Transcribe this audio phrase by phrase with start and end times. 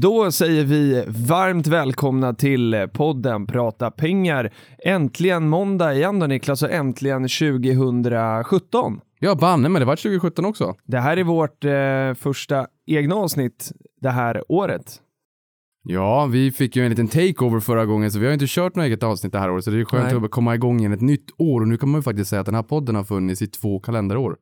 [0.00, 4.52] Då säger vi varmt välkomna till podden Prata pengar.
[4.84, 9.00] Äntligen måndag igen då Niklas och äntligen 2017.
[9.18, 10.74] Ja, banne men det var 2017 också.
[10.84, 15.00] Det här är vårt eh, första egna avsnitt det här året.
[15.82, 18.84] Ja, vi fick ju en liten takeover förra gången så vi har inte kört något
[18.84, 20.24] eget avsnitt det här året så det är skönt Nej.
[20.24, 22.46] att komma igång igen ett nytt år och nu kan man ju faktiskt säga att
[22.46, 24.36] den här podden har funnits i två kalenderår.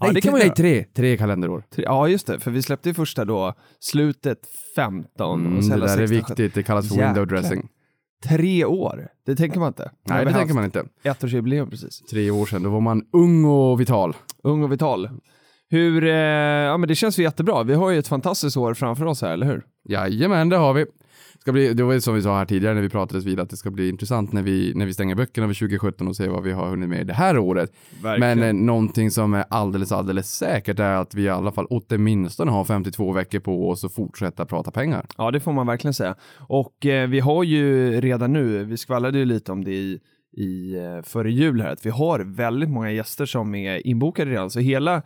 [0.00, 1.62] Ja, nej, det kan man nej, tre, tre kalenderår.
[1.74, 4.38] Tre- Ja, just det, för vi släppte ju första då slutet
[4.76, 6.16] 15 Mm, och sen det där är 16.
[6.16, 7.06] viktigt, det kallas för Jäklar.
[7.06, 7.68] window dressing.
[8.28, 9.90] Tre år, det tänker man inte.
[10.08, 10.84] Nej, det tänker man inte.
[11.02, 11.98] Ettårsjubileum precis.
[12.10, 14.16] Tre år sedan, då var man ung och vital.
[14.42, 15.10] Ung och vital.
[15.70, 17.62] Hur, eh, ja men det känns ju jättebra.
[17.62, 19.62] Vi har ju ett fantastiskt år framför oss här, eller hur?
[19.88, 20.86] Jajamän, det har vi.
[21.50, 23.50] Ska bli, det var ju som vi sa här tidigare när vi pratades vid att
[23.50, 26.42] det ska bli intressant när vi, när vi stänger böckerna för 2017 och ser vad
[26.42, 27.72] vi har hunnit med det här året.
[28.02, 32.50] Men eh, någonting som är alldeles, alldeles säkert är att vi i alla fall åtminstone
[32.50, 35.06] har 52 veckor på oss att fortsätta prata pengar.
[35.18, 36.14] Ja, det får man verkligen säga.
[36.38, 40.00] Och eh, vi har ju redan nu, vi skvallrade ju lite om det i,
[40.36, 44.50] i eh, före jul här, att vi har väldigt många gäster som är inbokade redan.
[44.50, 45.02] Så hela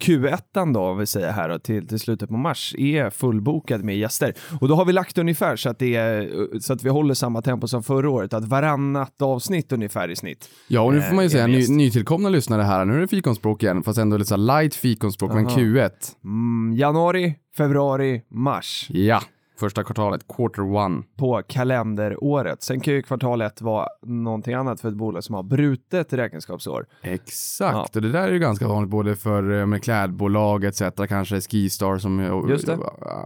[0.00, 3.96] Q1 då, om vi säger här då, till, till slutet på mars är fullbokad med
[3.98, 4.34] gäster.
[4.60, 7.42] Och då har vi lagt ungefär så att, det är, så att vi håller samma
[7.42, 10.48] tempo som förra året, att varannat avsnitt ungefär i snitt.
[10.68, 13.08] Ja, och nu får man ju Eh, säga ny, nytillkomna lyssnare här, nu är det
[13.08, 15.58] fikonspråk igen, fast ändå lite så light fikonspråk, men Aha.
[15.58, 15.90] Q1.
[16.24, 19.22] Mm, januari, februari, mars Ja,
[19.66, 21.02] första kvartalet, quarter one.
[21.18, 22.62] på kalenderåret.
[22.62, 26.86] Sen kan ju kvartal ett vara någonting annat för ett bolag som har brutet räkenskapsår.
[27.02, 30.82] Exakt, och det där är ju ganska vanligt både för eh, med klädbolag etc.
[31.08, 32.78] Kanske Skistar som eh, det.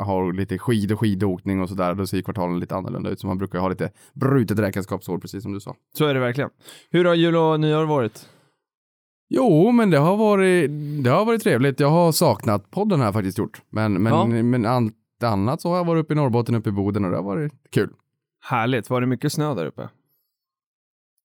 [0.04, 1.94] har lite skid och skidåkning och sådär.
[1.94, 3.20] Då ser kvartalen lite annorlunda ut.
[3.20, 5.74] Så man brukar ha lite brutet räkenskapsår, precis som du sa.
[5.98, 6.50] Så är det verkligen.
[6.90, 8.28] Hur har jul och nyår varit?
[9.28, 10.70] Jo, men det har varit,
[11.04, 11.80] det har varit trevligt.
[11.80, 13.62] Jag har saknat podden här faktiskt gjort.
[13.70, 14.26] Men, men, Ja.
[14.26, 17.16] men allt annat så har jag varit uppe i Norrbotten, uppe i Boden och det
[17.16, 17.90] har varit kul.
[18.44, 18.90] Härligt.
[18.90, 19.88] Var det mycket snö där uppe?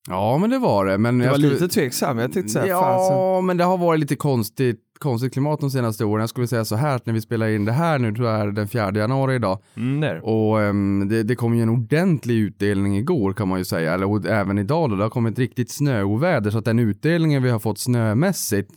[0.09, 0.97] Ja, men det var det.
[0.97, 2.18] Men Du jag var skulle- lite tveksam.
[2.18, 3.46] Jag tyckte såhär, Ja, fasen.
[3.46, 6.19] men det har varit lite konstigt, konstigt klimat de senaste åren.
[6.22, 8.40] Jag skulle säga så här att när vi spelar in det här nu, tror jag
[8.40, 9.59] är det den 4 januari idag.
[9.75, 10.23] Mm.
[10.23, 14.06] Och ehm, det, det kom ju en ordentlig utdelning igår kan man ju säga, eller
[14.09, 14.96] och även idag då.
[14.96, 18.72] Det har kommit riktigt snöoväder så att den utdelningen vi har fått snömässigt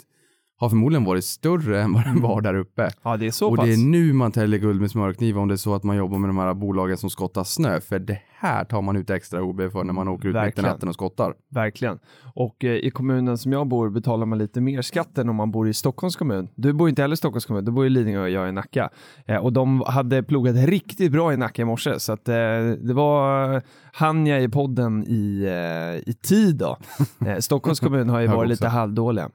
[0.57, 2.91] har förmodligen varit större än vad den var där uppe.
[3.03, 3.67] Ja, det är så och pass.
[3.67, 6.19] det är nu man täljer guld med smörkniv om det är så att man jobbar
[6.19, 7.81] med de här bolagen som skottar snö.
[7.81, 10.63] För det här tar man ut extra OB för när man åker ut mitt i
[10.63, 11.35] natten och skottar.
[11.51, 11.99] Verkligen.
[12.35, 15.51] Och eh, i kommunen som jag bor betalar man lite mer skatt än om man
[15.51, 16.49] bor i Stockholms kommun.
[16.55, 18.91] Du bor inte heller i Stockholms kommun, du bor i Lidingö och jag i Nacka.
[19.27, 22.35] Eh, och de hade plogat riktigt bra i Nacka i morse, så att eh,
[22.81, 23.63] det var
[23.93, 26.77] han jag i podden i, eh, i tid då.
[27.27, 29.31] Eh, Stockholms kommun har ju varit lite halvdåliga.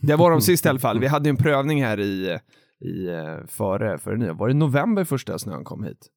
[0.00, 1.00] Det var de sist i alla fall.
[1.00, 2.38] Vi hade en prövning här i,
[2.80, 4.34] i eh, före, före nyår.
[4.34, 6.08] Var det november första snön kom hit?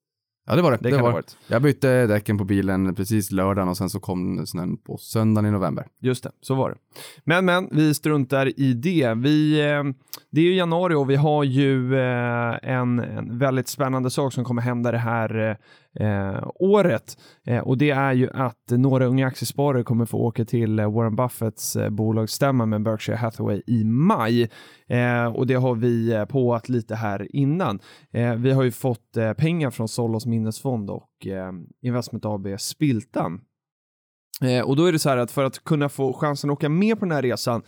[0.46, 0.78] Ja det var det.
[0.80, 1.12] Det, det var.
[1.12, 1.36] varit.
[1.46, 5.50] Jag bytte däcken på bilen precis lördagen och sen så kom snön på söndagen i
[5.50, 5.86] november.
[6.00, 6.76] Just det, så var det.
[7.24, 9.14] Men, men, vi struntar i det.
[9.14, 9.82] Vi, eh,
[10.30, 14.44] det är ju januari och vi har ju eh, en, en väldigt spännande sak som
[14.44, 15.58] kommer hända det här
[16.00, 17.18] eh, året.
[17.46, 21.16] Eh, och det är ju att några unga aktiesparare kommer få åka till eh, Warren
[21.16, 24.50] Buffetts eh, bolagsstämma med Berkshire Hathaway i maj.
[24.88, 27.80] Eh, och det har vi eh, påat lite här innan.
[28.12, 33.40] Eh, vi har ju fått eh, pengar från Solos minnesfond och eh, Investment AB Spiltan
[34.42, 36.68] Eh, och då är det så här att för att kunna få chansen att åka
[36.68, 37.62] med på den här resan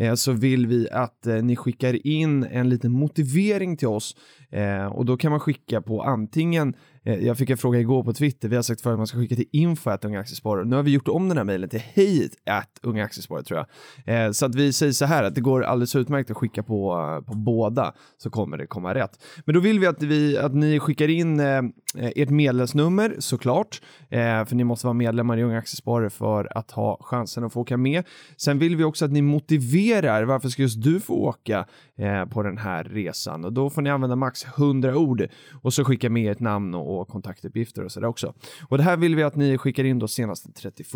[0.00, 4.16] Eh, så vill vi att eh, ni skickar in en liten motivering till oss
[4.50, 8.48] eh, och då kan man skicka på antingen jag fick en fråga igår på Twitter,
[8.48, 10.64] vi har sagt förut att man ska skicka till info att unga aktiesparare.
[10.64, 13.66] Nu har vi gjort om den här mejlen till hej att unga aktiesparare tror
[14.04, 14.26] jag.
[14.26, 17.22] Eh, så att vi säger så här att det går alldeles utmärkt att skicka på,
[17.26, 19.10] på båda så kommer det komma rätt.
[19.44, 21.62] Men då vill vi att, vi, att ni skickar in eh,
[21.94, 26.98] ert medlemsnummer såklart, eh, för ni måste vara medlemmar i Unga Aktiesparare för att ha
[27.00, 28.04] chansen att få åka med.
[28.36, 29.89] Sen vill vi också att ni motiverar
[30.26, 31.66] varför ska just du få åka
[31.96, 35.28] eh, på den här resan och då får ni använda max 100 ord
[35.62, 38.34] och så skicka med ert namn och, och kontaktuppgifter och sådär också.
[38.68, 40.86] Och det här vill vi att ni skickar in då senast den 31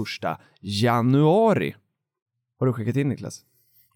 [0.61, 1.75] januari.
[2.59, 3.45] Har du skickat in Niklas?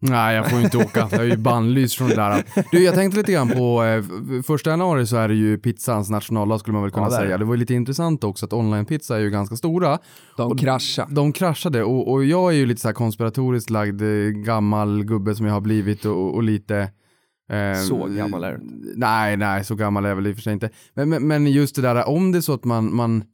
[0.00, 1.08] Nej, jag får inte åka.
[1.10, 2.44] Jag är ju bannlyst från det där.
[2.72, 6.58] Du, jag tänkte lite grann på eh, första januari så är det ju pizzans nationaldag
[6.58, 7.38] skulle man väl kunna Ja, det säga.
[7.38, 7.44] det.
[7.44, 9.98] Var ju lite intressant också att online-pizza är ju ganska stora.
[10.36, 11.14] De kraschade.
[11.14, 15.34] De kraschade och, och jag är ju lite så här konspiratoriskt lagd eh, gammal gubbe
[15.34, 16.78] som jag har blivit och, och lite
[17.50, 18.92] eh, Så gammal är du inte.
[18.96, 20.70] Nej, nej, så gammal är jag väl i och för sig inte.
[20.94, 23.24] Men, men, men just det där, om det är så att man, man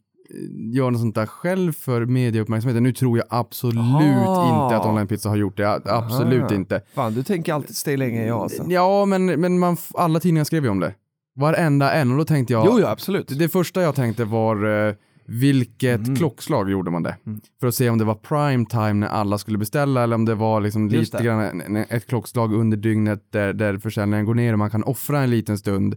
[0.73, 2.83] gör något sånt där själv för medieuppmärksamheten.
[2.83, 4.63] Nu tror jag absolut Aha.
[4.65, 5.81] inte att online pizza har gjort det.
[5.85, 6.53] Absolut Aha.
[6.53, 6.81] inte.
[6.95, 8.63] Fan, du tänker alltid steg längre än jag alltså.
[8.67, 10.93] Ja, men, men man, alla tidningar skrev ju om det.
[11.35, 12.65] Varenda en och då tänkte jag.
[12.65, 13.39] Jo, jo, absolut.
[13.39, 14.93] Det första jag tänkte var eh,
[15.27, 16.15] vilket Mm.
[16.15, 17.15] klockslag gjorde man det?
[17.59, 20.35] För att se om det var prime time när alla skulle beställa eller om det
[20.35, 21.23] var liksom Just lite det.
[21.23, 25.29] grann ett klockslag under dygnet där, där försäljningen går ner och man kan offra en
[25.29, 25.95] liten stund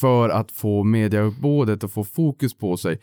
[0.00, 2.98] för att få mediauppbådet och få fokus på sig.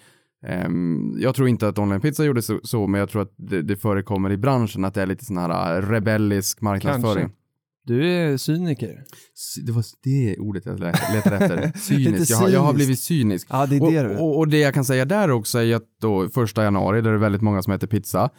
[0.48, 3.62] Ehm, jag tror inte att online pizza gjorde så, så men jag tror att det,
[3.62, 7.22] det förekommer i branschen att det är lite sån här eh, rebellisk marknadsföring.
[7.24, 7.38] Kanske.
[7.86, 9.04] Du är cyniker.
[9.36, 11.72] Sy- Det var det ordet jag let- letade efter.
[11.80, 12.32] Cynisk.
[12.32, 13.48] Jag har, jag har blivit cynisk.
[13.50, 15.84] Ja, det är det och, och, och det jag kan säga där också är att
[16.02, 18.30] då första januari, där är det väldigt många som äter pizza.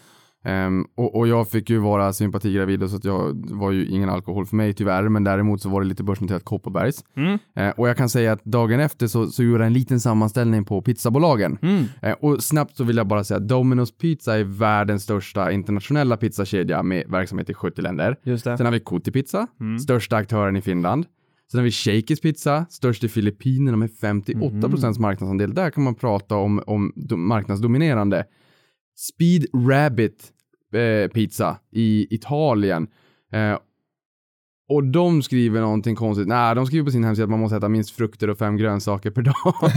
[0.45, 4.47] Ehm, och, och jag fick ju vara sympatigravid så att jag var ju ingen alkohol
[4.47, 7.05] för mig tyvärr, men däremot så var det lite börsnoterat Kopparbergs.
[7.17, 7.39] Mm.
[7.57, 10.65] Eh, och jag kan säga att dagen efter så, så gjorde jag en liten sammanställning
[10.65, 11.59] på pizzabolagen.
[11.63, 11.85] Mm.
[12.03, 16.17] Eh, och snabbt så vill jag bara säga att Domino's Pizza är världens största internationella
[16.17, 18.17] pizzakedja med verksamhet i 70 länder.
[18.23, 18.57] Just det.
[18.57, 19.79] Sen har vi Kotipizza, Mm.
[19.79, 21.07] största aktören i Finland.
[21.51, 25.55] Sen har vi Shakey's Pizza, störst i Filippinerna med 58 procents marknadsandel.
[25.55, 28.25] Där kan man prata om, om do- marknadsdominerande.
[28.97, 30.33] Speed Rabbit
[30.75, 32.87] eh, Pizza i Italien.
[33.33, 33.59] Eh,
[34.69, 36.29] och de skriver någonting konstigt.
[36.29, 39.11] Nej, de skriver på sin hemsida att man måste äta minst frukter och fem grönsaker
[39.11, 39.71] per dag.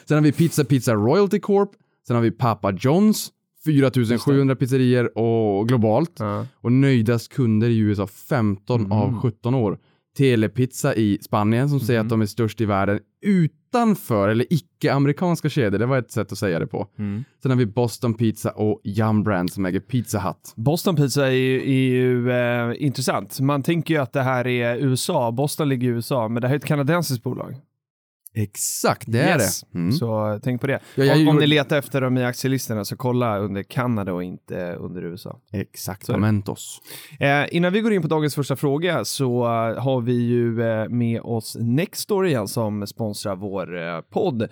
[0.08, 1.70] Sen har vi Pizza Pizza Royalty Corp.
[2.06, 3.28] Sen har vi Papa John's.
[3.64, 6.12] 4700 pizzerier och globalt.
[6.18, 6.46] Ja.
[6.54, 8.92] Och nöjdast kunder i USA 15 Mm.
[8.92, 9.78] av 17 år.
[10.20, 12.06] Telepizza i Spanien som säger Mm.
[12.06, 15.78] att de är störst i världen utanför eller icke-amerikanska kedjor.
[15.78, 16.86] Det var ett sätt att säga det på.
[16.98, 17.24] Mm.
[17.42, 20.52] Sen har vi Boston Pizza och Yum Brand som äger Pizza Hut.
[20.56, 23.40] Boston Pizza är ju, är ju eh, intressant.
[23.40, 26.54] Man tänker ju att det här är USA, Boston ligger i USA, men det här
[26.54, 27.56] är ett kanadensiskt bolag.
[28.34, 29.60] Exakt, det är Yes.
[29.72, 29.78] det.
[29.78, 29.92] Mm.
[29.92, 30.80] Så tänk på det.
[30.94, 34.12] Ja, jag om, om gjorde- ni letar efter dem i aktielistorna så kolla under Kanada
[34.12, 35.40] och inte under USA.
[35.50, 35.58] Det.
[35.60, 36.80] Exaktamentos.
[37.20, 40.88] Eh, innan vi går in på dagens första fråga så eh, har vi ju eh,
[40.88, 44.42] med oss Nextdoor igen som sponsrar vår eh, podd.
[44.42, 44.48] Eh,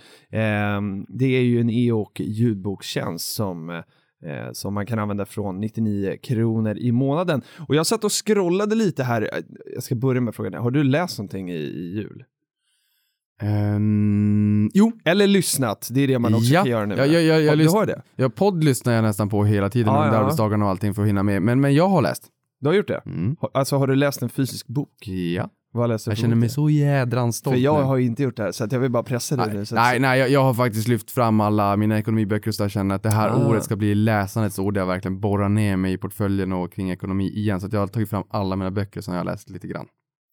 [1.08, 3.82] det är ju en e och ljudbokstjänst som eh,
[4.52, 7.42] som man kan använda från 99 kronor i månaden.
[7.68, 9.22] Och jag satt och scrollade lite här.
[9.22, 9.38] Eh,
[9.74, 10.54] Jag ska börja med frågan.
[10.62, 12.24] Har du läst någonting i, i jul?
[13.40, 15.88] Ehm, jo, Eller lyssnat?
[15.92, 16.60] Det är det man också Ja.
[16.62, 16.94] kan göra nu.
[16.94, 18.02] Ja, ja, ja, jag Ja, du har det?
[18.16, 20.22] ja, podd lyssnar jag nästan på hela tiden Ja, under ja.
[20.22, 21.42] arbetsdagarna och allting för att hinna med.
[21.42, 22.22] Men, men jag har läst.
[22.60, 23.02] Du har gjort det?
[23.06, 23.36] Mm.
[23.54, 25.06] Alltså har du läst en fysisk bok?
[25.36, 27.82] Ja, Vad läser jag känner mig så jädrans stolt För jag nu.
[27.84, 29.52] har ju inte gjort det här, så jag vill bara pressa dig nu.
[29.54, 32.70] Nej, att- nej, nej jag, jag har faktiskt lyft fram alla mina ekonomiböcker så jag
[32.70, 33.48] känner att det här Ah.
[33.48, 36.90] året ska bli läsandets år där jag verkligen borrar ner mig i portföljen och kring
[36.90, 37.60] ekonomi igen.
[37.60, 39.86] Så jag har tagit fram alla mina böcker som jag har läst lite grann.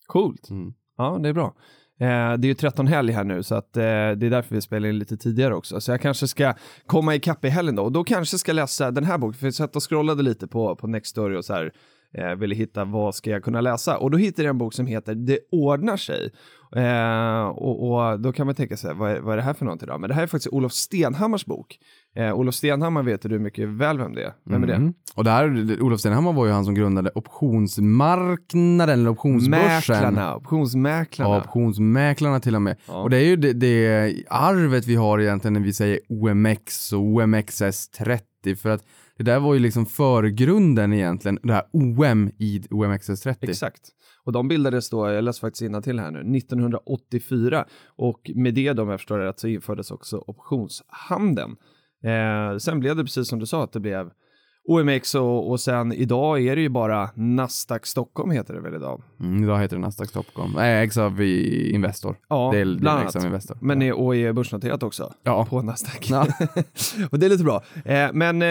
[0.07, 0.49] Coolt.
[0.49, 0.73] Mm.
[0.97, 1.53] Ja, det är bra.
[1.99, 4.61] Eh, det är ju 13 helg här nu, så att, eh, det är därför vi
[4.61, 5.81] spelar in lite tidigare också.
[5.81, 6.53] Så jag kanske ska
[6.85, 7.83] komma ikapp i helgen då.
[7.83, 10.75] Och då kanske ska läsa den här boken, för jag satt och scrollade lite på,
[10.75, 11.71] på Nextory och så här,
[12.17, 13.97] eh, ville hitta vad ska jag kunna läsa.
[13.97, 16.31] Och då hittade jag en bok som heter Det ordnar sig.
[16.75, 19.65] Eh, och, och då kan man tänka sig, vad är, vad är det här för
[19.65, 19.97] någonting då?
[19.97, 21.79] Men det här är faktiskt Olof Stenhammars bok.
[22.15, 24.33] Eh, Olof Stenhammar vet du mycket väl vem det är.
[24.45, 24.75] Vem är det?
[24.75, 24.93] Mm.
[25.15, 29.95] Och där, Olof Stenhammar var ju han som grundade optionsmarknaden, eller optionsbörsen.
[29.95, 31.35] Mäklarna, optionsmäklarna.
[31.35, 32.77] Ja, optionsmäklarna till och med.
[32.87, 33.01] Ja.
[33.01, 36.99] Och det är ju det, det arvet vi har egentligen när vi säger OMX och
[36.99, 38.83] OMXS30 för att
[39.17, 43.35] det där var ju liksom förgrunden egentligen, det här OM i OMXS30.
[43.41, 43.81] Exakt.
[44.23, 48.83] Och de bildades då, jag läser faktiskt till här nu, 1984 och med det då,
[48.83, 51.55] om jag förstår det rätt, så infördes också optionshandeln.
[52.03, 54.11] Eh, sen blev det precis som du sa att det blev
[54.67, 59.01] OMX och, och sen idag är det ju bara Nasdaq Stockholm heter det väl idag?
[59.19, 60.51] Mm, idag heter det Nasdaq Stockholm.
[60.55, 62.15] Nej, ägs av i Investor.
[62.29, 63.15] Ja, det är, bland annat.
[63.25, 63.57] Investor.
[63.61, 65.45] Men är, och är börsnoterat också Ja.
[65.49, 66.09] på Nasdaq.
[66.09, 66.27] Ja.
[67.11, 67.63] och det är lite bra.
[67.85, 68.47] Eh, men eh,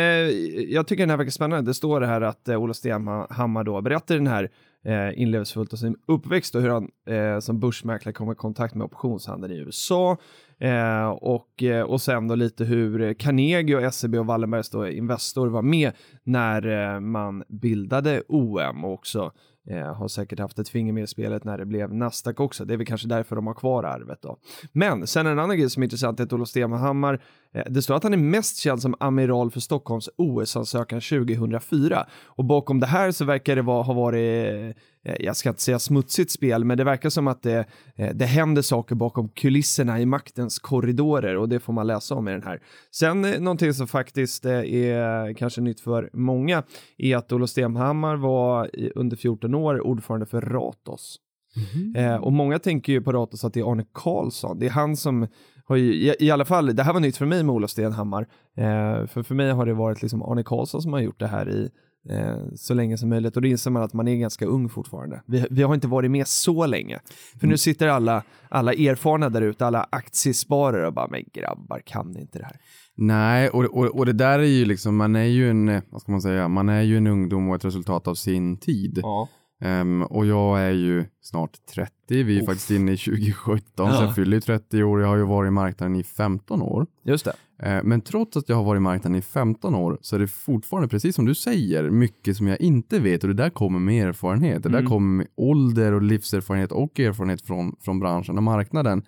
[0.72, 1.70] jag tycker den här verkar spännande.
[1.70, 4.50] Det står det här att eh, Olof Stenhammar då berättar den här
[4.84, 8.84] eh, inlevelsefullt om sin uppväxt och hur han eh, som börsmäklare kom i kontakt med
[8.84, 10.16] optionshandeln i USA.
[10.64, 15.46] Eh, och, eh, och sen då lite hur Carnegie och SEB och Wallenbergs då Investor
[15.46, 15.92] var med
[16.22, 19.32] när eh, man bildade OM och också
[19.70, 22.64] eh, har säkert haft ett finger med i spelet när det blev Nasdaq också.
[22.64, 24.36] Det är väl kanske därför de har kvar arvet då.
[24.72, 27.22] Men sen en annan grej som är intressant är att Olof Stenhammar,
[27.66, 32.80] det står att han är mest känd som amiral för Stockholms OS-ansökan 2004 och bakom
[32.80, 36.64] det här så verkar det vara, ha varit Eh, jag ska inte säga smutsigt spel,
[36.64, 41.36] men det verkar som att det, eh, det händer saker bakom kulisserna i maktens korridorer
[41.36, 42.62] och det får man läsa om i den här.
[42.90, 46.62] Sen eh, någonting som faktiskt är kanske nytt för många
[46.98, 51.20] är att Olof Stenhammar var under 14 år ordförande för Ratos.
[51.56, 52.18] Mm -hmm.
[52.18, 54.58] och många tänker ju på Ratos att det är Arne Karlsson.
[54.58, 55.26] Det är han som
[55.66, 58.22] har ju, i, i, alla fall, det här var nytt för mig med Olof Stenhammar.
[58.56, 61.50] Eh, för för mig har det varit liksom Arne Karlsson som har gjort det här
[61.50, 61.70] i
[62.10, 65.22] eh, så länge som möjligt och då inser man att man är ganska ung fortfarande.
[65.26, 66.98] Vi, vi har inte varit med så länge.
[67.40, 67.58] För nu mm.
[67.58, 72.38] sitter alla, alla erfarna där ute, alla aktiesparare och bara, men grabbar, kan ni inte
[72.38, 72.56] det här?
[72.96, 76.12] Nej, och, och, och det där är ju liksom, man är ju en, vad ska
[76.12, 78.98] man säga, man är ju en ungdom och ett resultat av sin tid.
[79.02, 79.28] Ja.
[79.60, 82.46] Um, och jag är ju snart 30, vi är oh.
[82.46, 83.96] faktiskt inne i 2017, ja.
[83.96, 86.86] så jag fyller 30 år, jag har ju varit i marknaden i 15 år.
[87.04, 87.32] Just det.
[87.66, 90.28] Uh, men trots att jag har varit i marknaden i 15 år så är det
[90.28, 94.08] fortfarande, precis som du säger, mycket som jag inte vet och det där kommer med
[94.08, 94.62] erfarenhet.
[94.62, 94.82] Det mm.
[94.82, 99.02] där kommer med ålder och livserfarenhet och erfarenhet från, från branschen och marknaden.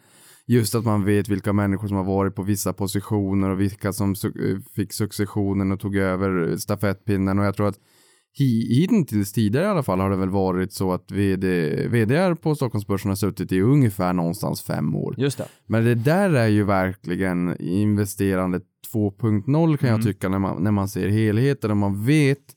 [0.48, 4.14] Just att man vet vilka människor som har varit på vissa positioner och vilka som
[4.14, 7.78] su fick successionen och tog över stafettpinnen och jag tror att
[8.44, 13.08] hittills tidigare i alla fall har det väl varit så att vd, vd på Stockholmsbörsen
[13.08, 15.14] har suttit i ungefär någonstans fem år.
[15.18, 15.48] Just det.
[15.66, 18.60] Men det där är ju verkligen investerande
[18.94, 20.00] 2.0 kan mm.
[20.00, 22.56] jag tycka när man, när man ser helheten och man vet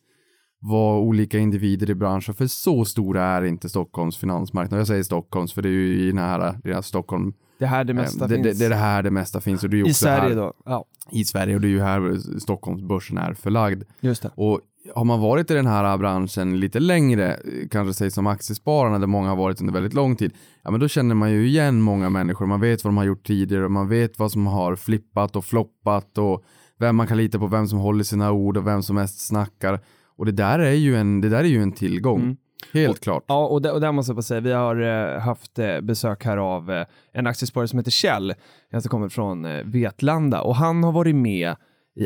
[0.62, 4.80] vad olika individer i branschen, för så stora är inte Stockholms finansmarknad.
[4.80, 8.28] Jag säger Stockholms för det är ju i den här, Stockholm det här det mesta
[8.28, 8.48] det, finns.
[8.48, 9.64] Det, det, är det här det mesta finns.
[9.64, 10.54] Och det är I Sverige här, då?
[10.66, 10.86] Ja.
[11.12, 13.84] I Sverige och det är ju här Stockholmsbörsen är förlagd.
[14.00, 14.32] Just det.
[14.36, 14.62] Och
[14.96, 17.40] har man varit i den här branschen lite längre,
[17.72, 20.34] kanske säg som aktiespararna där många har varit under väldigt lång tid,
[20.64, 22.46] ja men då känner man ju igen många människor.
[22.46, 25.46] Man vet vad de har gjort tidigare och man vet vad som har flippat och
[25.46, 26.44] floppat och
[26.80, 29.80] vem man kan lita på, vem som håller sina ord och vem som mest snackar.
[30.18, 32.22] Och det där är ju en, det där är ju en tillgång.
[32.22, 32.38] Mm.
[32.74, 33.24] Helt och, klart.
[33.28, 36.26] Ja, och, där, och där måste jag bara säga, vi har uh, haft uh, besök
[36.26, 36.84] här av uh,
[37.14, 38.34] en aktiesparare som heter Kjell,
[38.72, 41.56] som kommer från Vetlanda och han har varit med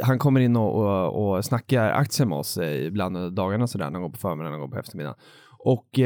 [0.03, 3.91] han kommer in och, och, och snackar aktier med oss ibland under dagarna sådär, när
[3.93, 5.17] han går på förmiddagen och går på eftermiddagen.
[5.59, 5.99] Och,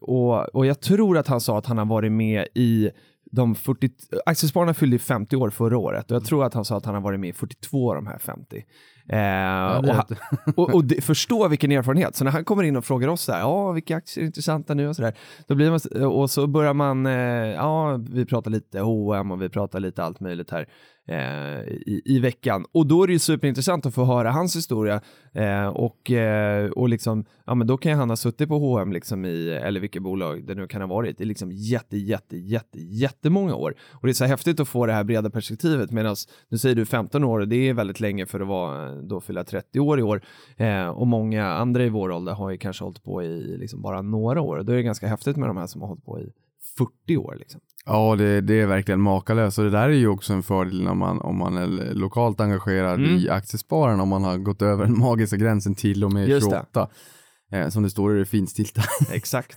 [0.00, 2.90] och, och jag tror att han sa att han har varit med i
[3.32, 3.90] de 40,
[4.26, 7.02] Aktiespararna fyllde 50 år förra året och jag tror att han sa att han har
[7.02, 8.64] varit med i 42 av de här 50.
[9.08, 10.04] Eh, ja, och, han,
[10.56, 12.16] och, och det, förstå vilken erfarenhet.
[12.16, 14.74] Så när han kommer in och frågar oss så här, ja, vilka aktier är intressanta
[14.74, 15.14] nu och så där.
[15.46, 19.48] Då blir man, och så börjar man, eh, ja, vi pratar lite H&M och vi
[19.48, 20.66] pratar lite allt möjligt här
[21.08, 22.64] eh, i, i veckan.
[22.72, 25.00] Och då är det ju superintressant att få höra hans historia
[25.34, 28.92] eh, och, eh, och liksom, ja men då kan ju han ha suttit på H&M
[28.92, 32.80] liksom i, eller vilket bolag det nu kan ha varit, i liksom jätte, jätte, jätte,
[32.80, 33.74] jättemånga år.
[33.90, 36.16] Och det är så häftigt att få det här breda perspektivet medan,
[36.48, 39.44] nu säger du 15 år och det är väldigt länge för att vara, då fylla
[39.44, 40.22] 30 år i år
[40.56, 44.02] eh, och många andra i vår ålder har ju kanske hållit på i liksom bara
[44.02, 44.62] några år.
[44.62, 46.32] Då är det ganska häftigt med de här som har hållit på i
[46.78, 47.36] 40 år.
[47.38, 47.60] Liksom.
[47.86, 50.94] Ja, det, det, är verkligen makalöst och det där är ju också en fördel när
[50.94, 53.16] man, om man är lokalt engagerad mm.
[53.16, 56.80] i aktiespararna, om man har gått över den magiska gränsen till och med Just 28.
[56.80, 56.86] Eh,
[57.70, 58.82] som det står i det finstilta.
[59.12, 59.56] Exakt.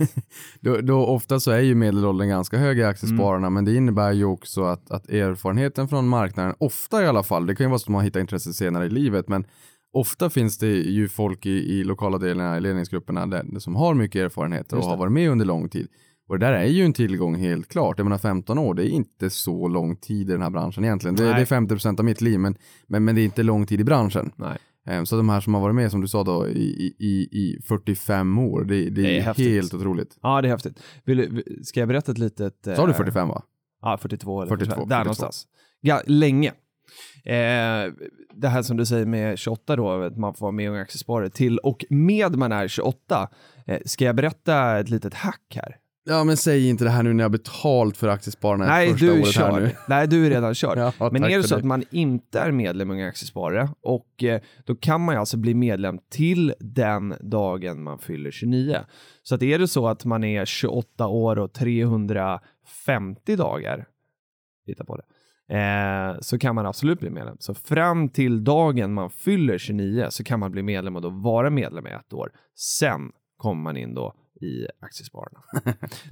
[0.59, 3.53] då, då ofta så är ju medelåldern ganska hög i aktiespararna, mm.
[3.53, 7.55] men det innebär ju också att, att erfarenheten från marknaden, ofta i alla fall, det
[7.55, 9.45] kan ju vara så att man hittar intresse senare i livet, men
[9.93, 14.21] ofta finns det ju folk i, i lokala delarna i ledningsgrupperna där, som har mycket
[14.21, 15.87] erfarenhet och har varit med under lång tid.
[16.27, 17.97] Och det där är ju en tillgång helt klart.
[17.97, 21.15] Jag menar 15 år, det är inte så lång tid i den här branschen egentligen.
[21.15, 23.81] Det, det är 50% av mitt liv, men, men, men det är inte lång tid
[23.81, 24.31] i branschen.
[24.35, 24.57] Nej.
[24.85, 27.61] Ehm, så de här som har varit med, som du sa då, i, i, i
[27.65, 30.17] 45 år, det, det, det är, är helt otroligt.
[30.21, 30.83] Ja, det är häftigt.
[31.03, 32.67] Vill, ska jag berätta ett litet...
[32.75, 33.43] Sa du 45 va?
[33.81, 34.89] Ja, 42 eller 42, 45.
[34.89, 35.03] Där 42.
[35.03, 35.47] någonstans.
[35.81, 36.49] Ja, länge.
[37.25, 37.93] Eh,
[38.33, 40.81] det här som du säger med 28 då, att man får vara med i Unga
[40.81, 43.29] Aktiesparare till och med man är 28.
[43.67, 45.77] Eh, ska jag berätta ett litet hack här?
[46.07, 49.11] Ja men säg inte det här nu när jag betalt för aktiespararna Nej, första du
[49.11, 49.51] året kör.
[49.51, 49.71] här nu.
[49.87, 50.77] Nej, du är redan körd.
[50.99, 51.59] ja, men är det så det.
[51.59, 55.53] att man inte är medlem i Unga Aktiesparare och eh, då kan man alltså bli
[55.53, 58.77] medlem till den dagen man fyller 29.
[59.23, 63.87] Så att är det så att man är 28 år och 350 dagar,
[64.65, 65.03] titta på det,
[65.55, 67.37] eh, så kan man absolut bli medlem.
[67.39, 71.49] Så fram till dagen man fyller 29 så kan man bli medlem och då vara
[71.49, 72.31] medlem i ett år.
[72.55, 75.39] Sen kommer man in då i Aktiespararna.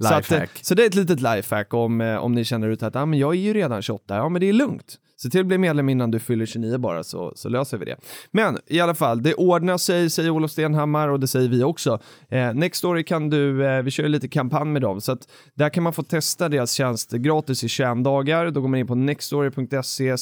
[0.00, 2.96] så, att, så det är ett litet lifehack om, eh, om ni känner ut att
[2.96, 4.98] ah, men jag är ju redan 28, ja men det är lugnt.
[5.24, 7.96] Se till att bli medlem innan du fyller 29 bara så, så löser vi det.
[8.30, 11.98] Men i alla fall, det ordnar sig, säger Olof Stenhammar och det säger vi också.
[12.28, 15.82] Eh, Nextory kan du, eh, vi kör lite kampanj med dem, så att där kan
[15.82, 18.50] man få testa deras tjänst gratis i 21 dagar.
[18.50, 20.16] Då går man in på nextory.se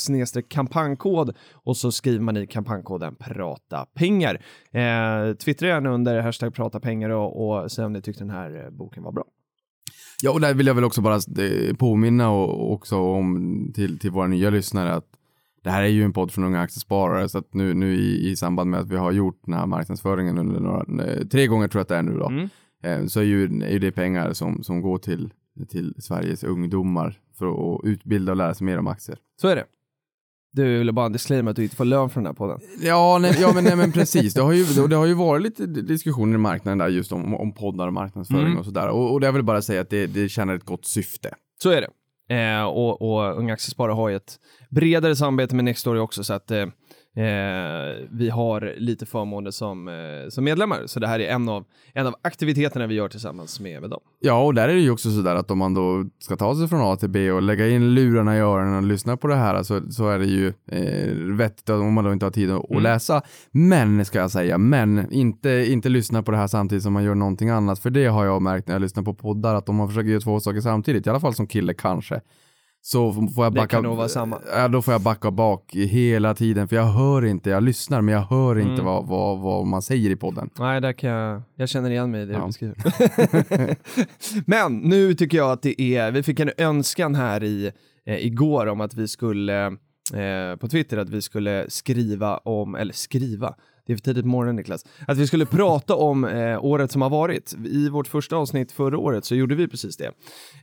[0.48, 4.40] kampanjkod och så skriver man i kampanjkoden prata pengar.
[4.72, 8.64] Eh, Twittra gärna under hashtag prata pengar och, och säg om ni tyckte den här
[8.64, 9.24] eh, boken var bra.
[10.24, 14.10] Ja, och där vill jag väl också bara eh, påminna och också om till, till
[14.10, 15.06] våra nya lyssnare att
[15.62, 18.36] det här är ju en podd från unga aktiesparare så att nu, nu i, i
[18.36, 21.78] samband med att vi har gjort den här marknadsföringen under några, eh, tre gånger tror
[21.78, 22.48] jag att det är nu då, mm.
[22.82, 25.32] eh, så är ju, är det pengar som, som går till,
[25.68, 29.18] till Sveriges ungdomar för att utbilda och lära sig mer om aktier.
[29.40, 29.64] Så är det.
[30.52, 32.58] Du ville bara en disclaimer att du inte får lön för den här podden.
[32.80, 34.34] Ja, nej, ja men, nej, men precis.
[34.34, 37.54] Det har, ju, det har ju varit lite diskussioner i marknaden där just om, om
[37.54, 38.58] poddar och marknadsföring mm.
[38.58, 38.88] och sådär.
[38.88, 41.34] Och, och det jag vill bara säga att det, det tjänar ett gott syfte.
[41.62, 41.88] Så är det.
[42.34, 44.38] Eh, och, och Unga Aktiesparare har ju ett
[44.70, 46.66] bredare samarbete med Nextory också så att eh,
[47.16, 49.94] Eh, vi har lite förmåner som, eh,
[50.28, 51.64] som medlemmar, så det här är en av,
[51.94, 54.00] en av aktiviteterna vi gör tillsammans med, med dem.
[54.20, 56.68] Ja, och där är det ju också sådär att om man då ska ta sig
[56.68, 59.62] från A till B och lägga in lurarna i öronen och lyssna på det här
[59.62, 62.82] så, så är det ju eh, vettigt om man då inte har tid att, mm.
[62.82, 63.22] läsa.
[63.50, 67.14] Men, ska jag säga, men inte, inte lyssna på det här samtidigt som man gör
[67.14, 69.88] någonting annat, för det har jag märkt när jag lyssnar på poddar att om man
[69.88, 72.20] försöker göra två saker samtidigt, i alla fall som kille kanske,
[72.84, 73.62] så får jag backa.
[73.62, 74.40] Det kan nog vara samma.
[74.54, 78.14] Ja, då får jag backa bak hela tiden för jag hör inte, jag lyssnar men
[78.14, 78.84] jag hör inte mm.
[78.84, 80.50] vad, vad, vad man säger i podden.
[80.58, 82.40] Nej, där kan jag, jag känner igen mig i det ja.
[82.40, 83.76] du beskriver.
[84.50, 87.72] men nu tycker jag att det är, vi fick en önskan här i,
[88.06, 89.66] eh, igår om att vi skulle
[90.14, 93.54] eh, på Twitter att vi skulle skriva om, eller skriva,
[93.92, 97.02] det är för tidigt på morgonen Niklas, att vi skulle prata om eh, året som
[97.02, 97.54] har varit.
[97.64, 100.12] I vårt första avsnitt förra året så gjorde vi precis det.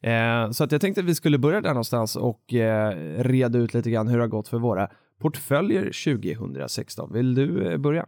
[0.10, 3.74] Eh, så att jag tänkte att vi skulle börja där någonstans och eh, reda ut
[3.74, 4.88] lite grann hur det har gått för våra
[5.22, 7.14] portföljer 2016.
[7.14, 8.06] Vill du eh, börja?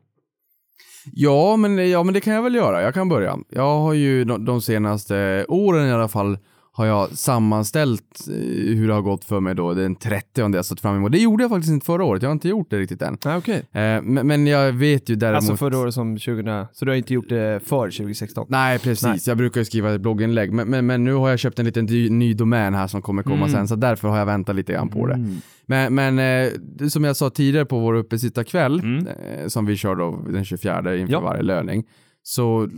[1.14, 2.82] Ja men, ja, men det kan jag väl göra.
[2.82, 3.38] Jag kan börja.
[3.50, 6.38] Jag har ju de, de senaste åren i alla fall
[6.82, 8.34] har jag sammanställt eh,
[8.76, 11.12] hur det har gått för mig då den 30 jag satt fram emot.
[11.12, 13.18] Det gjorde jag faktiskt inte förra året, jag har inte gjort det riktigt än.
[13.24, 13.56] Ah, okay.
[13.56, 15.36] eh, men, men, jag vet ju däremot...
[15.36, 16.68] Alltså förra året som 20...
[16.74, 18.46] Så du har inte gjort det för 2016?
[18.50, 19.04] Nej, precis.
[19.04, 19.20] Nej.
[19.26, 21.86] Jag brukar ju skriva ett blogginlägg, men, men, men, nu har jag köpt en liten
[21.86, 23.52] ny, ny domän här som kommer komma mm.
[23.52, 25.14] sen, så därför har jag väntat lite grann på det.
[25.14, 25.36] Mm.
[25.66, 29.08] Men, men eh, som jag sa tidigare på vår uppesittarkväll, mm.
[29.08, 31.20] eh, som vi kör då den 24 inför ja.
[31.20, 31.84] varje löning,
[32.24, 32.70] så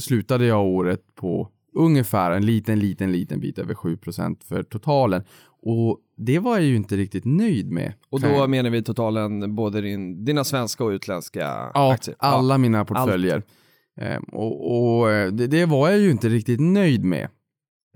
[0.00, 5.22] slutade jag året på ungefär en liten, liten, liten bit över 7% för totalen.
[5.62, 7.92] Och det var jag ju inte riktigt nöjd med.
[8.10, 12.16] Och då menar vi totalen både din, dina svenska och utländska ja, aktier?
[12.18, 13.42] alla ja, mina portföljer.
[13.96, 17.28] Ehm, och, och eh, det, det, var jag ju inte riktigt nöjd med.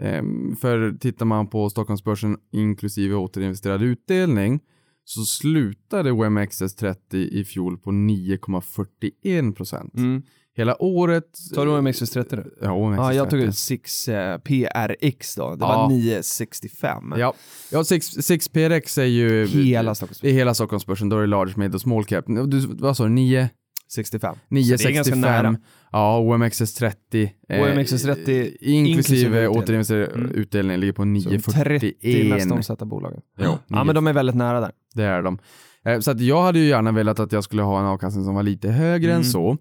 [0.01, 4.61] Ehm, för tittar man på Stockholmsbörsen inklusive återinvesterad utdelning
[5.05, 9.95] så slutade OMXS30 i fjol på 9,41 procent.
[9.95, 10.23] Mm.
[10.59, 11.25] Hela året...
[11.55, 12.51] Tar du OMXS30 nu?
[12.61, 12.97] Ja, OMXS30.
[12.97, 15.55] Ja, jag tog ut 6 eh, PRX då.
[15.55, 17.15] Det var 965.
[17.17, 17.35] Ja,
[17.71, 19.47] ja 6, 6 PRX är ju...
[19.47, 20.31] Hela Stockholmsbörsen.
[20.31, 22.25] I hela Stockholmsbörsen, då är det large, mid och small cap.
[22.27, 23.49] Du, vad sa du, 9?
[23.95, 24.37] 65.
[24.49, 25.57] 965.
[25.93, 27.31] Ja, OMXS30.
[27.49, 30.31] OMXS30 eh, inklusive återinvesterad mm.
[30.31, 31.81] utdelning ligger på 941.
[31.81, 33.21] 30 mest omsatta bolagen.
[33.37, 34.73] Ja, ja, men de är väldigt nära där.
[34.95, 35.39] Det är de.
[35.85, 38.35] Eh, så att jag hade ju gärna velat att jag skulle ha en avkastning som
[38.35, 39.21] var lite högre mm.
[39.21, 39.57] än så.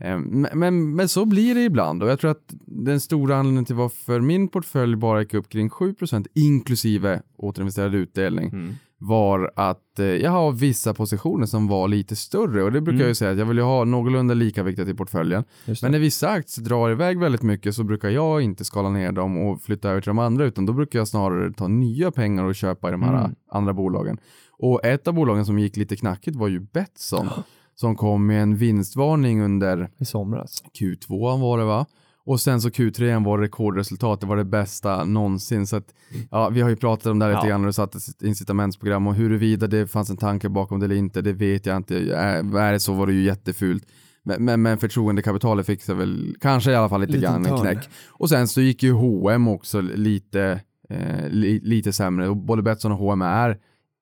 [0.00, 3.74] Eh, men, men, så blir det ibland och jag tror att den stora anledningen till
[3.74, 8.74] varför min portfölj bara gick upp kring 7% inklusive återinvesterad utdelning mm.
[8.98, 13.00] var att eh, jag har vissa positioner som var lite större och det brukar mm.
[13.00, 15.44] jag ju säga att jag vill ju ha någorlunda lika viktigt i portföljen.
[15.82, 19.38] Men när vissa aktier drar iväg väldigt mycket så brukar jag inte skala ner dem
[19.38, 22.54] och flytta över till de andra utan då brukar jag snarare ta nya pengar och
[22.54, 23.34] köpa i de här mm.
[23.50, 24.18] andra bolagen.
[24.60, 27.28] Och ett av bolagen som gick lite knackigt var ju Betsson
[27.80, 30.62] som kom med en vinstvarning under i somras.
[30.80, 31.86] Q2 var det va?
[32.24, 35.66] Och sen så Q3 var rekordresultat, det var det bästa någonsin.
[35.66, 35.94] Så att,
[36.30, 37.50] ja, vi har ju pratat om det här lite ja.
[37.50, 41.22] grann och satt ett incitamentsprogram och huruvida det fanns en tanke bakom det eller inte,
[41.22, 41.96] det vet jag inte.
[41.98, 43.86] Är, är det så var det ju jättefult.
[44.22, 47.58] Men, men, men förtroendekapitalet fick sig väl kanske i alla fall lite, lite grann en
[47.58, 47.88] knäck.
[48.08, 50.60] Och sen så gick ju H&M också lite,
[50.90, 52.28] eh, li, lite sämre.
[52.28, 53.58] Och både Betsson och H&M är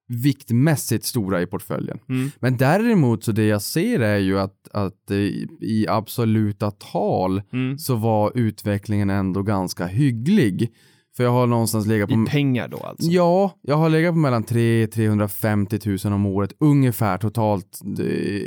[0.09, 1.99] viktmässigt stora i portföljen.
[2.09, 2.31] Mm.
[2.41, 5.11] Men däremot så det jag ser är ju att, att
[5.61, 7.79] i absoluta tal mm.
[7.79, 10.73] så var utvecklingen ändå ganska hygglig.
[11.17, 12.15] För jag har någonstans legat på...
[12.15, 13.11] I pengar då alltså?
[13.11, 17.81] Ja, jag har legat på mellan 3 350 000 om året ungefär totalt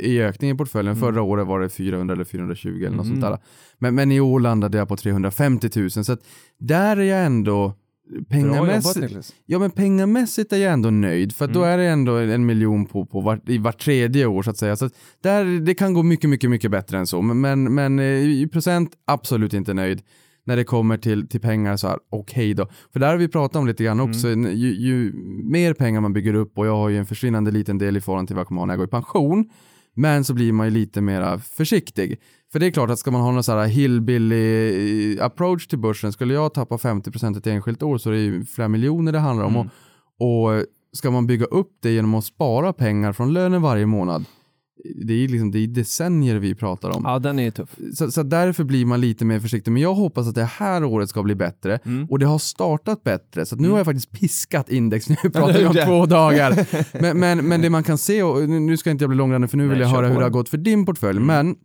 [0.02, 0.96] i ökning i portföljen.
[0.96, 1.00] Mm.
[1.00, 3.30] Förra året var det 400 eller 420 eller något sånt mm.
[3.30, 3.38] där.
[3.78, 6.20] Men, men i år landade jag på 350 000 så att
[6.58, 7.74] där är jag ändå
[8.28, 11.54] pengamässigt, jobbat, ja, men pengamässigt är jag ändå nöjd för mm.
[11.54, 14.56] då är det ändå en miljon på, på vart, i vart tredje år så att
[14.56, 14.76] säga.
[14.76, 14.90] Så
[15.22, 17.22] där, det kan gå mycket, mycket, mycket bättre än så.
[17.22, 20.02] Men, men eh, i procent absolut inte nöjd
[20.44, 22.68] när det kommer till, till pengar så här, okej okay då.
[22.92, 24.56] För där har vi pratat om lite grann också, mm.
[24.56, 25.12] ju, ju,
[25.44, 28.26] mer pengar man bygger upp och jag har ju en försvinnande liten del i förhållande
[28.26, 29.50] till vad jag kommer ha när jag går i pension,
[30.00, 32.20] men så blir man ju lite mer försiktig.
[32.52, 35.78] För det är klart att ska man ha någon sån här hillbilly eh, approach till
[35.78, 39.18] börsen, skulle jag tappa 50% ett enskilt år så är det ju flera miljoner det
[39.18, 39.54] handlar om.
[39.54, 39.68] Mm.
[40.18, 44.24] Och, och ska man bygga upp det genom att spara pengar från lönen varje månad,
[44.84, 47.02] det är, liksom, det är decennier vi pratar om.
[47.04, 47.76] Ja, den är tuff.
[47.94, 49.72] Så, så därför blir man lite mer försiktig.
[49.72, 51.78] Men jag hoppas att det här året ska bli bättre.
[51.84, 52.06] Mm.
[52.10, 53.46] Och det har startat bättre.
[53.46, 53.70] Så nu mm.
[53.70, 55.08] har jag faktiskt piskat index.
[55.08, 56.66] Nu pratar vi om två dagar.
[57.00, 59.56] Men, men, men det man kan se, och nu ska inte jag bli långrandig för
[59.56, 61.16] nu vill Nej, jag höra hur det har gått för din portfölj.
[61.16, 61.26] Mm.
[61.26, 61.56] Men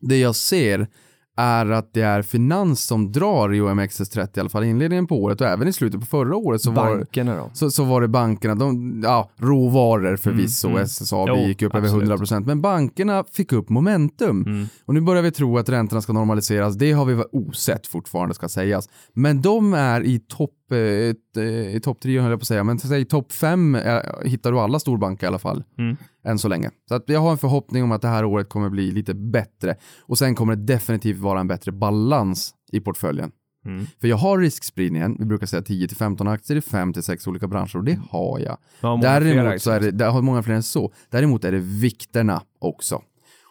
[0.00, 0.88] det jag ser
[1.36, 5.40] är att det är finans som drar i OMXS30 i alla fall inledningen på året
[5.40, 8.54] och även i slutet på förra året så, bankerna var, så, så var det bankerna,
[8.54, 10.84] de, ja, råvaror förvisso, mm, mm.
[10.84, 12.10] SSAB jo, gick upp absolut.
[12.10, 14.66] över 100% men bankerna fick upp momentum mm.
[14.84, 18.48] och nu börjar vi tro att räntorna ska normaliseras, det har vi osett fortfarande ska
[18.48, 21.42] sägas, men de är i topp eh,
[21.76, 24.58] i topp tre höll jag på att säga, men säg topp fem eh, hittar du
[24.58, 25.64] alla storbanker i alla fall.
[25.78, 25.96] Mm.
[26.24, 26.70] Än så länge.
[26.88, 29.76] Så att jag har en förhoppning om att det här året kommer bli lite bättre.
[30.00, 33.30] Och sen kommer det definitivt vara en bättre balans i portföljen.
[33.66, 33.86] Mm.
[34.00, 37.98] För jag har riskspridningen, vi brukar säga 10-15 aktier i 5-6 olika branscher och det
[38.10, 38.56] har jag.
[38.80, 40.92] Ja, Däremot så är det, har många fler än så.
[41.10, 43.02] Däremot är det vikterna också.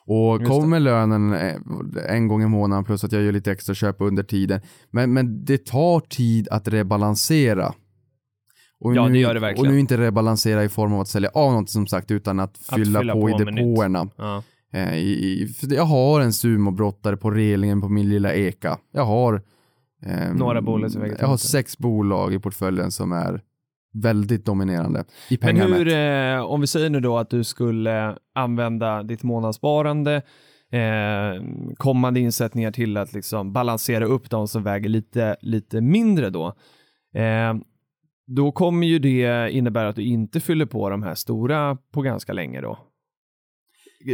[0.06, 1.56] Och kommer lönen eh,
[2.08, 4.62] en gång i månaden plus att jag gör lite extra köp under tiden.
[4.90, 7.74] Men, men det tar tid att rebalansera.
[8.82, 9.68] Och ja, nu, det gör det verkligen.
[9.68, 12.50] Och nu inte rebalansera i form av att sälja av något som sagt utan att,
[12.50, 14.08] att fylla, fylla, på, på i depåerna.
[14.18, 14.44] Ja.
[14.74, 18.78] Eh, i, jag har en sumobrottare på relingen på min lilla eka.
[18.92, 19.42] Jag har
[20.06, 23.42] eh, Några bolag Jag har sex bolag i portföljen som är
[23.94, 28.18] väldigt dominerande i pengar Men hur, eh, om vi säger nu då att du skulle
[28.36, 30.16] använda ditt månadssparande,
[30.72, 31.44] eh,
[31.78, 36.48] kommande insättningar till att liksom balansera upp de som väger lite, lite mindre då.
[37.16, 37.54] Eh,
[38.28, 42.34] då kommer ju det innebära att du inte fyller på de här stora på ganska
[42.34, 42.80] länge då.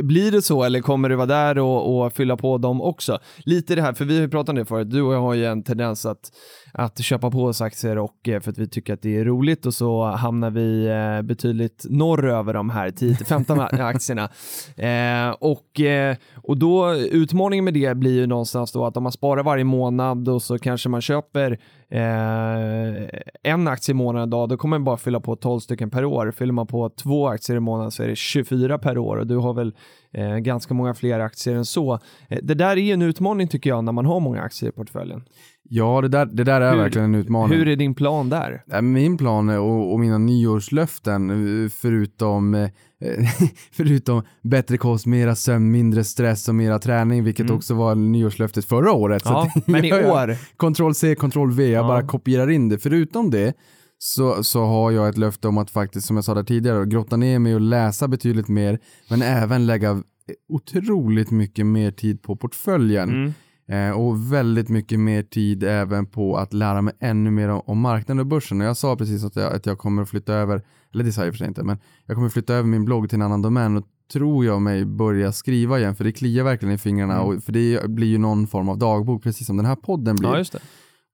[0.03, 3.19] Blir det så eller kommer du vara där och, och, fylla på dem också?
[3.37, 5.33] Lite det här, för vi har ju pratat om det förut, du och jag har
[5.33, 6.31] ju en tendens att,
[6.73, 9.65] att köpa på oss aktier och eh, för att vi tycker att det är roligt
[9.65, 14.29] och så hamnar vi eh, betydligt norr över de här 10-15 aktierna.
[14.75, 19.11] Eh, och, eh, och då utmaningen med det blir ju någonstans då att om man
[19.11, 21.59] sparar varje månad och så kanske man köper
[21.89, 26.05] eh, en aktie i månaden idag då kommer man bara fylla på 12 stycken per
[26.05, 26.31] år.
[26.31, 29.35] Fyller man på två aktier i månaden så är det 24 per år och du
[29.35, 29.73] har väl
[30.11, 31.99] eh, ganska många fler aktier än så.
[32.29, 35.23] Eh, det där är en utmaning tycker jag när man har många aktier i portföljen.
[35.69, 37.57] Ja, det där, det där är hur, verkligen en utmaning.
[37.57, 38.81] Hur är din plan där?
[38.81, 41.29] Min plan och, och mina nyårslöften,
[41.63, 42.69] eh, förutom, eh,
[43.71, 47.55] förutom bättre kost, mera sömn, mindre stress och mera träning, vilket mm.
[47.55, 49.21] också var nyårslöftet förra året.
[49.25, 50.35] Ja, så men i år?
[50.57, 51.87] Ctrl C, Ctrl V, jag ja.
[51.87, 52.77] bara kopierar in det.
[52.77, 53.53] Förutom det
[53.99, 57.17] så, så har jag ett löfte om att faktiskt, som jag sa där tidigare, grotta
[57.17, 60.03] ner mig och läsa betydligt mer, men även lägga
[60.49, 63.09] otroligt mycket mer tid på portföljen.
[63.09, 63.33] Mm.
[63.69, 67.79] Eh, och väldigt mycket mer tid även på att lära mig ännu mer om, om
[67.79, 68.61] marknaden och börsen.
[68.61, 70.61] Och jag sa precis att jag, att jag kommer att flytta över,
[70.93, 73.09] eller det sa jag för sig inte, men jag kommer att flytta över min blogg
[73.09, 76.75] till en annan domän och tror jag mig börja skriva igen för det kliar verkligen
[76.75, 77.25] i fingrarna mm.
[77.25, 80.29] och för det blir ju någon form av dagbok precis som den här podden blir.
[80.29, 80.59] Ja, just det.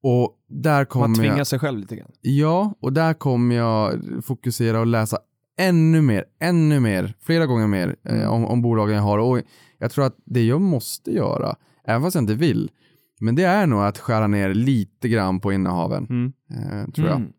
[0.03, 2.11] Och där kommer Man tvingar jag, sig själv lite grann.
[2.21, 5.17] Ja, och där kommer jag fokusera och läsa
[5.57, 8.29] ännu mer, ännu mer, flera gånger mer eh, mm.
[8.29, 9.17] om, om bolagen jag har.
[9.17, 9.41] Och
[9.77, 11.55] jag tror att det jag måste göra,
[11.87, 12.71] även fast jag inte vill,
[13.19, 16.33] men det är nog att skära ner lite grann på innehaven, mm.
[16.49, 17.17] eh, tror jag.
[17.17, 17.33] Mm.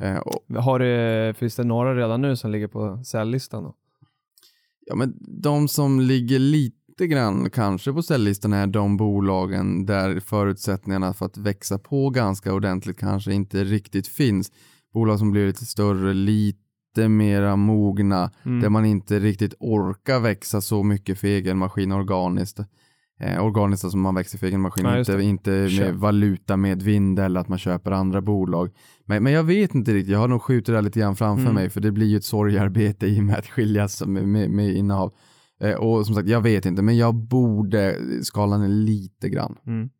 [0.00, 3.72] Eh, och, har det, finns det några redan nu som ligger på säljlistan?
[4.86, 10.20] Ja, men de som ligger lite lite grann kanske på säljlistan är de bolagen där
[10.20, 14.52] förutsättningarna för att växa på ganska ordentligt kanske inte riktigt finns.
[14.92, 18.60] Bolag som blir lite större, lite mera mogna, mm.
[18.60, 22.60] där man inte riktigt orkar växa så mycket för egen maskin organiskt.
[23.20, 27.18] Eh, organiskt som man växer för egen maskin, ja, inte, inte med valuta med vind
[27.18, 28.70] eller att man köper andra bolag.
[29.04, 31.54] Men, men jag vet inte riktigt, jag har nog skjutit det lite grann framför mm.
[31.54, 34.74] mig för det blir ju ett sorgarbete i och med att skiljas med, med, med
[34.74, 35.12] innehav.
[35.60, 39.56] Eh, och som sagt, jag vet inte, men jag borde skala ner lite grann.
[39.66, 39.90] Mm.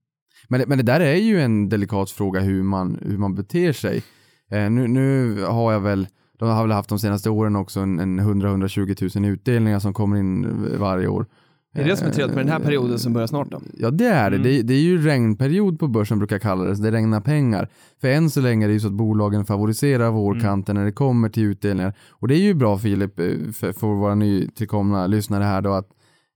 [0.48, 3.72] Men, det, men det där är ju en delikat fråga hur man, hur man beter
[3.72, 4.02] sig.
[4.50, 6.06] Eh, nu, nu har jag väl,
[6.38, 10.16] de har väl haft de senaste åren också en, en 100-120 000 utdelningar som kommer
[10.16, 11.26] in varje år.
[11.74, 13.60] Är det som är trevligt med den här perioden som börjar snart då?
[13.78, 14.36] Ja det är det.
[14.36, 14.48] Mm.
[14.48, 14.62] det.
[14.62, 16.76] Det är ju regnperiod på börsen brukar jag kalla det.
[16.76, 17.68] Så det regnar pengar.
[18.00, 21.28] För än så länge är det ju så att bolagen favoriserar vårkanten när det kommer
[21.28, 21.94] till utdelningar.
[22.10, 25.88] Och det är ju bra Filip, eh, för, för våra nytillkomna lyssnare här då att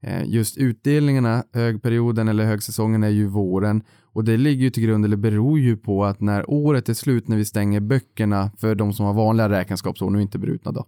[0.03, 3.83] eh, just utdelningarna, högperioden eller högsäsongen är ju våren.
[4.13, 7.29] Och det ligger ju till grund, eller beror ju på att när året är slut,
[7.29, 10.85] när vi stänger böckerna för de som har vanliga räkenskapsår, nu inte brutna då.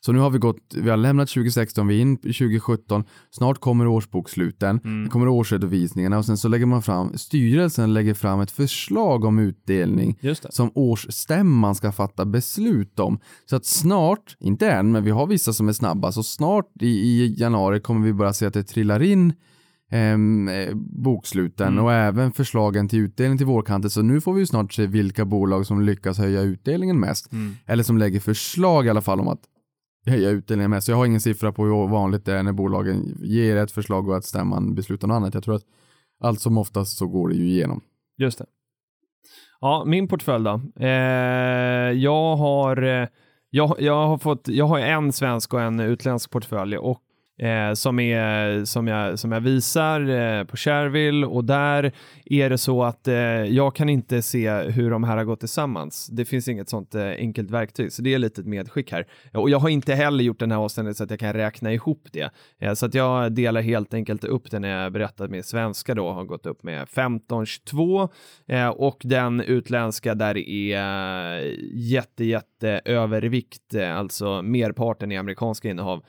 [0.00, 3.58] Så nu har vi gått, vi har lämnat 2016, vi är in i 2017, snart
[3.58, 5.08] kommer årsboksluten, Mm.
[5.10, 10.18] kommer årsredovisningarna och sen så lägger man fram, styrelsen lägger fram ett förslag om utdelning
[10.54, 13.18] som årsstämman ska fatta beslut om.
[13.50, 16.86] Så att snart, inte än, men vi har vissa som är snabba, så snart i,
[16.86, 19.32] i januari kommer vi börja se att det trillar in
[19.90, 21.84] ehm, eh, boksluten Mm.
[21.84, 23.90] och även förslagen till utdelning till vårkanten.
[23.90, 27.32] Så nu får vi ju snart se vilka bolag som lyckas höja utdelningen mest.
[27.32, 27.54] Mm.
[27.66, 29.40] Eller som lägger förslag i alla fall om att
[30.06, 33.18] höja utdelningen med, Så jag har ingen siffra på hur vanligt det är när bolagen
[33.22, 35.34] ger ett förslag och att stämman beslutar något annat.
[35.34, 35.64] Jag tror att
[36.20, 37.80] allt som oftast så går det ju igenom.
[38.18, 38.46] Just det.
[39.60, 40.60] Ja, min portfölj då.
[40.84, 43.08] Eh, jag har eh,
[43.50, 47.02] jag, jag har fått, jag har en svensk och en utländsk portfölj och
[47.38, 51.92] eh, som, är, som, jag, som jag visar eh, på Shareville och där
[52.24, 56.06] är det så att eh, jag kan inte se hur de här har gått tillsammans.
[56.06, 59.06] Det finns inget sånt eh, enkelt verktyg, så det är lite ett medskick här.
[59.34, 62.08] Och jag har inte heller gjort den här avstämningen så att jag kan räkna ihop
[62.12, 62.30] det.
[62.58, 66.12] Eh, så att jag delar helt enkelt upp det när jag berättar med svenska då,
[66.12, 68.08] har gått upp med 15-22
[68.48, 75.16] eh, och den utländska där det är eh, jätte, jätte övervikt, eh, alltså merparten i
[75.16, 76.02] amerikanska innehav,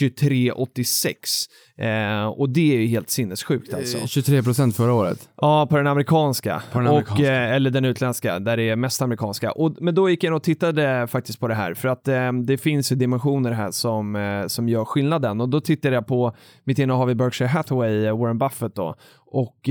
[0.00, 1.48] 23,86.
[1.78, 3.98] Eh, och det är ju helt sinnessjukt alltså.
[3.98, 5.28] Eh, 23% förra året.
[5.36, 6.62] Ja, på den amerikanska.
[6.72, 7.32] På den och, amerikanska.
[7.32, 9.52] eh, eller den utländska, där det är mest amerikanska.
[9.52, 12.32] Och, men då gick jag in och tittade faktiskt på det här, för att eh,
[12.32, 15.40] det finns ju dimensioner här som, eh, som gör skillnaden.
[15.40, 18.94] Och då tittade jag på mitt innehav i Berkshire Hathaway, eh, Warren Buffett då.
[19.26, 19.68] Och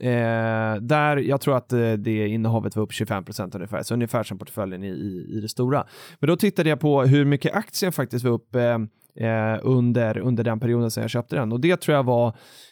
[0.00, 4.38] eh, där, jag tror att eh, det innehavet var upp 25% ungefär, så ungefär som
[4.38, 5.86] portföljen i, i, i det stora.
[6.20, 8.78] Men då tittade jag på hur mycket aktien faktiskt var upp eh,
[9.28, 12.28] eh, under, under den perioden som jag köpte den och det tror jag var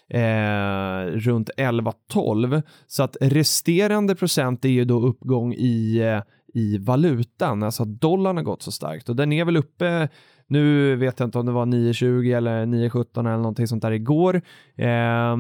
[0.09, 6.23] eh, runt 11-12 så att resterande procent är ju då uppgång i, eh,
[6.55, 10.09] i valutan, alltså att dollarn har gått så starkt och den är väl uppe
[10.47, 14.43] nu vet jag inte om det var 9.20 eller 9.17 eller någonting sånt där igår.
[14.77, 15.37] Eh,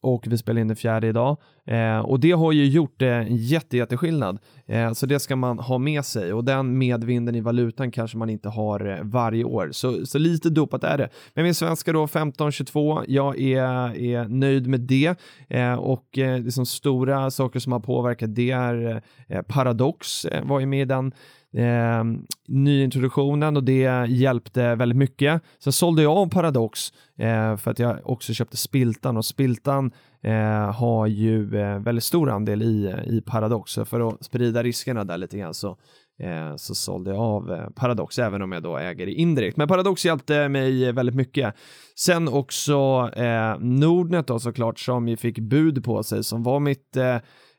[0.00, 1.36] och vi spelar in den fjärde idag.
[1.66, 4.38] Eh, och det har ju gjort eh, en jätte, jätteskillnad.
[4.66, 8.30] Eh, så det ska man ha med sig och den medvinden i valutan kanske man
[8.30, 9.68] inte har eh, varje år.
[9.72, 11.08] Så, så lite dopat är det.
[11.34, 15.14] Men min svenska då 15-22, jag är, är nöjd med det.
[15.48, 20.60] Eh, och eh, liksom stora saker som har påverkat det är eh, Paradox eh, var
[20.60, 21.12] ju med i den
[21.56, 22.04] eh,
[22.48, 25.42] nyintroduktionen och det hjälpte väldigt mycket.
[25.58, 30.72] Sen sålde jag av Paradox eh, för att jag också köpte Spiltan och Spiltan eh,
[30.72, 33.72] har ju eh, väldigt stor andel i, i Paradox.
[33.72, 35.76] Så för att sprida riskerna där lite grann så,
[36.22, 39.56] eh, så sålde jag av eh, Paradox även om jag då äger det indirekt.
[39.56, 41.54] Men Paradox hjälpte mig väldigt mycket.
[41.96, 46.96] Sen också eh, Nordnet då såklart som ju fick bud på sig som var mitt
[46.96, 47.16] eh,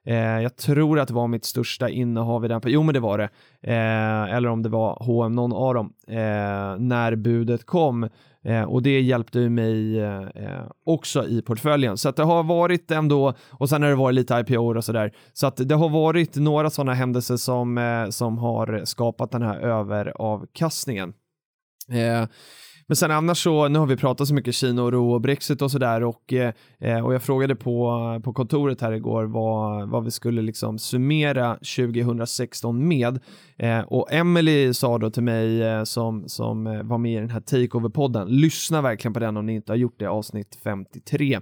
[0.10, 3.18] Eh, jag tror att det var mitt största innehav i den Jo, men det var
[3.18, 3.30] det.
[3.62, 8.10] Eh, eller om det var H&M, någon av dem, eh, när budet kom.
[8.44, 11.98] Eh, och det hjälpte ju mig eh, också i portföljen.
[11.98, 15.12] Så att det har varit ändå, och sen har det varit lite IPO och sådär.
[15.34, 19.60] Så att det har varit några sådana händelser som, eh, som har skapat den här
[19.60, 21.14] överavkastningen.
[21.90, 22.28] Eh,
[22.90, 25.62] men sen annars så, nu har vi pratat så mycket Kina och ro och Brexit
[25.62, 30.12] och sådär och, eh, och jag frågade på, på kontoret här igår vad, vad vi
[30.12, 33.20] skulle liksom summera 2016 med.
[33.58, 37.30] Eh, och Emily sa då till mig eh, som, som eh, var med i den
[37.30, 41.40] här Takeover-podden, lyssna verkligen på den om ni inte har gjort det, avsnitt 53.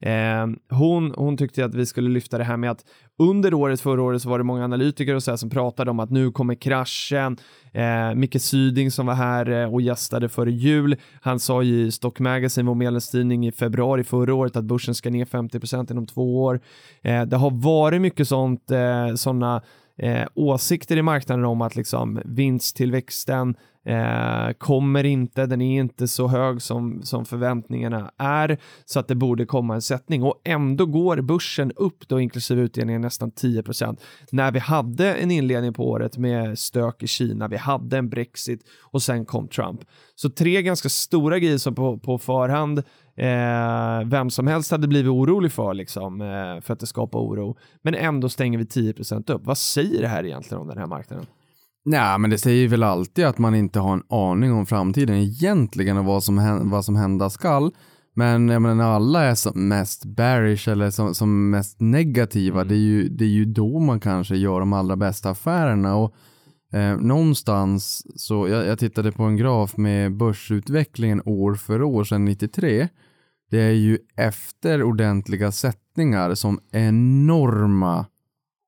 [0.00, 2.84] Eh, hon, hon tyckte att vi skulle lyfta det här med att
[3.20, 6.00] under året, förra året, så var det många analytiker och så här som pratade om
[6.00, 7.36] att nu kommer kraschen.
[7.72, 11.92] Eh, Micke Syding som var här eh, och gästade före jul, han sa ju i
[11.92, 16.42] Stock Magazine, vår medlemstidning i februari förra året, att börsen ska ner 50% inom två
[16.42, 16.60] år.
[17.02, 19.62] Eh, det har varit mycket sånt, eh, sådana
[20.02, 26.28] eh, åsikter i marknaden om att liksom vinsttillväxten eh, kommer inte, den är inte så
[26.28, 31.20] hög som, som förväntningarna är, så att det borde komma en sättning och ändå går
[31.20, 36.58] börsen upp då inklusive utdelningen nästan 10% när vi hade en inledning på året med
[36.58, 39.80] stök i Kina, vi hade en Brexit och sen kom Trump.
[40.14, 42.82] Så tre ganska stora grejer som på, på förhand
[43.16, 47.56] eh, vem som helst hade blivit orolig för liksom, eh, för att det skapar oro.
[47.82, 49.46] Men ändå stänger vi 10% upp.
[49.46, 51.26] Vad säger det här egentligen om den här marknaden?
[51.84, 55.96] Nej, men det säger väl alltid att man inte har en aning om framtiden egentligen
[55.96, 57.72] och vad som, vad som hända skall.
[58.14, 62.68] Men jag menar, när alla är som mest bearish eller som, som mest negativa, Mm.
[62.68, 65.96] det, är ju, det är ju då man kanske gör de allra bästa affärerna.
[65.96, 66.14] Och
[66.72, 72.24] eh, någonstans, så jag, jag tittade på en graf med börsutvecklingen år för år sedan
[72.24, 72.88] 93.
[73.50, 78.06] Det är ju efter ordentliga sättningar som enorma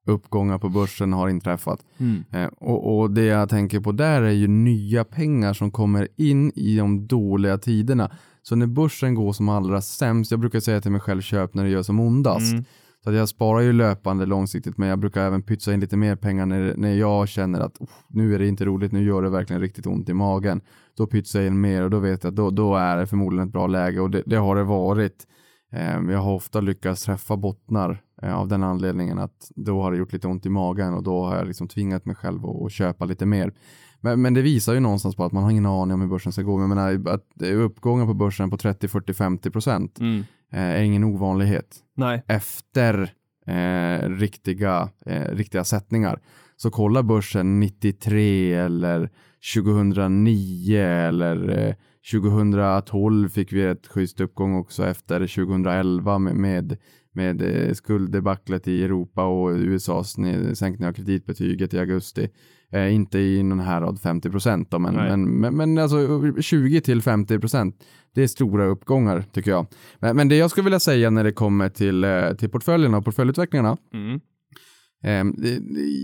[0.07, 1.85] uppgångar på börsen har inträffat.
[1.99, 2.25] Mm.
[2.31, 6.53] Eh, och, och det jag tänker på där är ju nya pengar som kommer in
[6.55, 8.11] i de dåliga tiderna.
[8.43, 11.65] Så när börsen går som allra sämst, jag brukar säga till mig själv köp när
[11.65, 12.53] det gör som ondast.
[12.53, 12.65] Mm.
[13.05, 16.47] Så jag sparar ju löpande långsiktigt men jag brukar även pytsa in lite mer pengar
[16.47, 19.62] när, när jag känner att "Uff, nu är det inte roligt, nu gör det verkligen
[19.62, 20.61] riktigt ont i magen.
[20.97, 23.47] Då pytsar jag in mer och då vet jag att då, då är det förmodligen
[23.49, 25.27] ett bra läge och det, det har det varit.
[25.73, 29.99] Eh, jag har ofta lyckats träffa bottnar eh, av den anledningen att då har det
[29.99, 33.05] gjort lite ont i magen och då har jag liksom tvingat mig själv att, köpa
[33.05, 33.53] lite mer.
[34.01, 36.33] Men, men det visar ju någonstans på att man har ingen aning om hur börsen
[36.33, 36.61] ska gå.
[36.61, 40.21] Jag menar, att uppgången på börsen på 30, 40, 50 procent Mm.
[40.53, 42.23] eh, är ingen ovanlighet Nej.
[42.29, 43.12] efter
[43.47, 46.21] eh, riktiga, eh, riktiga sättningar.
[46.57, 49.11] Så kolla börsen 93 eller
[49.55, 51.75] 2009 eller eh,
[52.12, 56.77] 2012 fick vi ett schysst uppgång också efter 2011 med, med,
[57.12, 60.17] med eh, skulddebaclet i Europa och USAs
[60.55, 62.29] sänkning av kreditbetyget i augusti.
[62.73, 65.97] Eh, inte i någon härad 50 procent men, men, men, men alltså
[66.43, 67.77] 20 till 50 procent.
[68.15, 69.67] Det är stora uppgångar tycker jag.
[69.99, 73.05] Men, men det jag skulle vilja säga när det kommer till, eh, till portföljerna och
[73.05, 73.77] portföljutvecklingarna.
[73.95, 74.21] Mm.
[75.05, 75.25] Eh,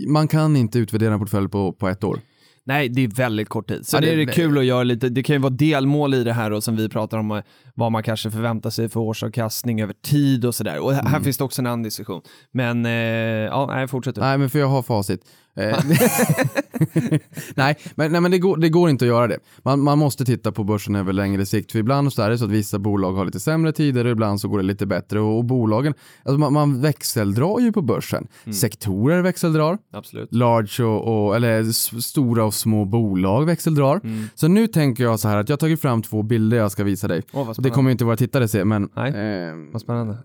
[0.07, 2.19] man kan inte utvärdera en portfölj på, på ett år.
[2.65, 3.87] Nej, det är väldigt kort tid.
[3.87, 6.13] Så Ja, det, det- är det kul att göra lite, det kan ju vara delmål
[6.13, 7.43] i det här och som vi pratar om eh,
[7.75, 10.79] vad man kanske förväntar sig för årsavkastning över tid och sådär.
[10.79, 11.23] Och här Mm.
[11.23, 12.21] finns det också en annan diskussion.
[12.51, 14.15] Men eh, ja, nej, fortsätt.
[14.15, 15.21] Nej, men för jag har facit.
[15.55, 15.79] Eh,
[17.55, 19.39] nej, men, nej, men det, går, det går inte att göra det.
[19.63, 21.71] Man, man måste titta på börsen över längre sikt.
[21.71, 24.41] För ibland så är det så att vissa bolag har lite sämre tider och ibland
[24.41, 25.19] så går det lite bättre.
[25.19, 28.27] Och, och bolagen, alltså man, man växeldrar ju på börsen.
[28.53, 29.77] Sektorer växeldrar.
[29.93, 30.33] Absolut.
[30.33, 31.63] large och, och eller
[32.01, 34.01] stora och små bolag växeldrar.
[34.03, 34.29] Mm.
[34.35, 36.83] Så nu tänker jag så här att jag har tagit fram två bilder jag ska
[36.83, 37.21] visa dig.
[37.31, 39.09] Och det kommer ju inte våra tittare se, men Nej.
[39.09, 40.17] eh, Vad spännande.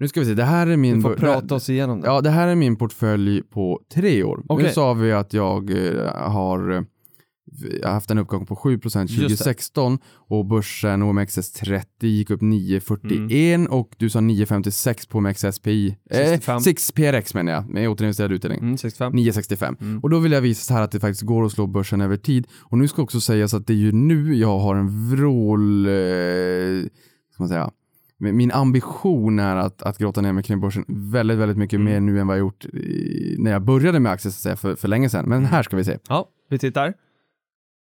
[0.00, 0.34] Nu ska vi se.
[0.34, 2.06] Det här är min Vi får prata oss igenom det.
[2.06, 4.36] Ja, det här är min portfölj på tre år.
[4.36, 4.72] Nu Okej.
[4.72, 6.82] sa vi att jag eh, har eh,
[7.80, 9.06] jag har haft en uppgång på 7 Just det.
[9.06, 13.66] 2016 och börsen OMXS30 gick upp 9,41 Mm.
[13.72, 15.96] och du sa 9,56 på OMXSPI.
[16.10, 16.60] Eh, 65.
[16.60, 18.60] 6 PRX menar jag, med återinvesterad utdelning.
[18.60, 19.12] Mm, 65.
[19.12, 19.76] 965.
[19.80, 19.98] Mm.
[19.98, 22.16] Och då vill jag visa så här att det faktiskt går att slå börsen över
[22.16, 22.46] tid.
[22.60, 25.92] Och nu ska också sägas att det är ju nu jag har en vrål, eh,
[27.32, 27.70] ska man säga,
[28.20, 31.92] min ambition är att, att grotta ner mig kring börsen väldigt, väldigt mycket Mm.
[31.92, 34.56] mer nu än vad jag gjort i, när jag började med aktier så att säga,
[34.56, 35.24] för, för länge sedan.
[35.28, 35.50] Men Mm.
[35.50, 35.98] här ska vi se.
[36.08, 36.94] Ja, vi tittar.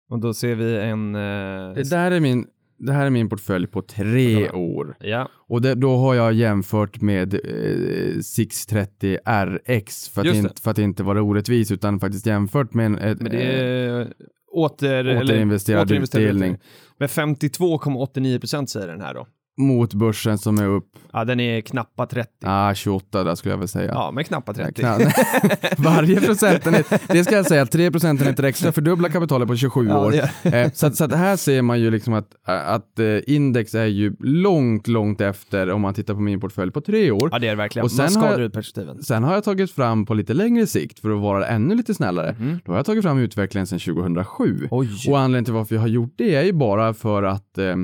[0.09, 1.15] Och då ser vi en...
[1.15, 1.21] Eh,
[1.75, 2.45] Det, där är min,
[2.77, 4.95] det här är min portfölj på tre år.
[4.99, 10.71] Ja, Och det, då har jag jämfört med eh, 630 RX för att, inte, för
[10.71, 14.13] att inte vara orättvis utan faktiskt jämfört med en, ett, men det är
[14.51, 16.57] åter, eller, återinvesterad återinvesterad utdelning.
[16.97, 19.27] Men 52,89% säger den här då.
[19.57, 22.29] Mot börsen som är upp Ja, den är knappa 30.
[22.43, 23.91] ah, 28 där skulle jag väl säga.
[23.93, 24.81] Ja, men knappa 30.
[24.81, 25.11] Kna-
[25.77, 30.13] Varje procentenhet, det ska jag säga, 3 procentenheter extra fördubblar kapitalet på 27 Ja, år.
[30.43, 33.85] Eh, så, att, så att här ser man ju liksom att, att eh, index är
[33.85, 37.29] ju långt, långt efter om man tittar på min portfölj på tre år.
[37.31, 37.85] Ja, det är det verkligen.
[37.85, 39.03] Och Man sen har skadar ut perspektiven.
[39.03, 42.35] Sen har jag tagit fram på lite längre sikt för att vara ännu lite snällare.
[42.39, 42.59] Mhm.
[42.65, 44.67] Då har jag tagit fram utvecklingen sedan 2007.
[44.71, 44.89] Oj.
[45.09, 47.75] Och anledningen till varför jag har gjort det är ju bara för att eh,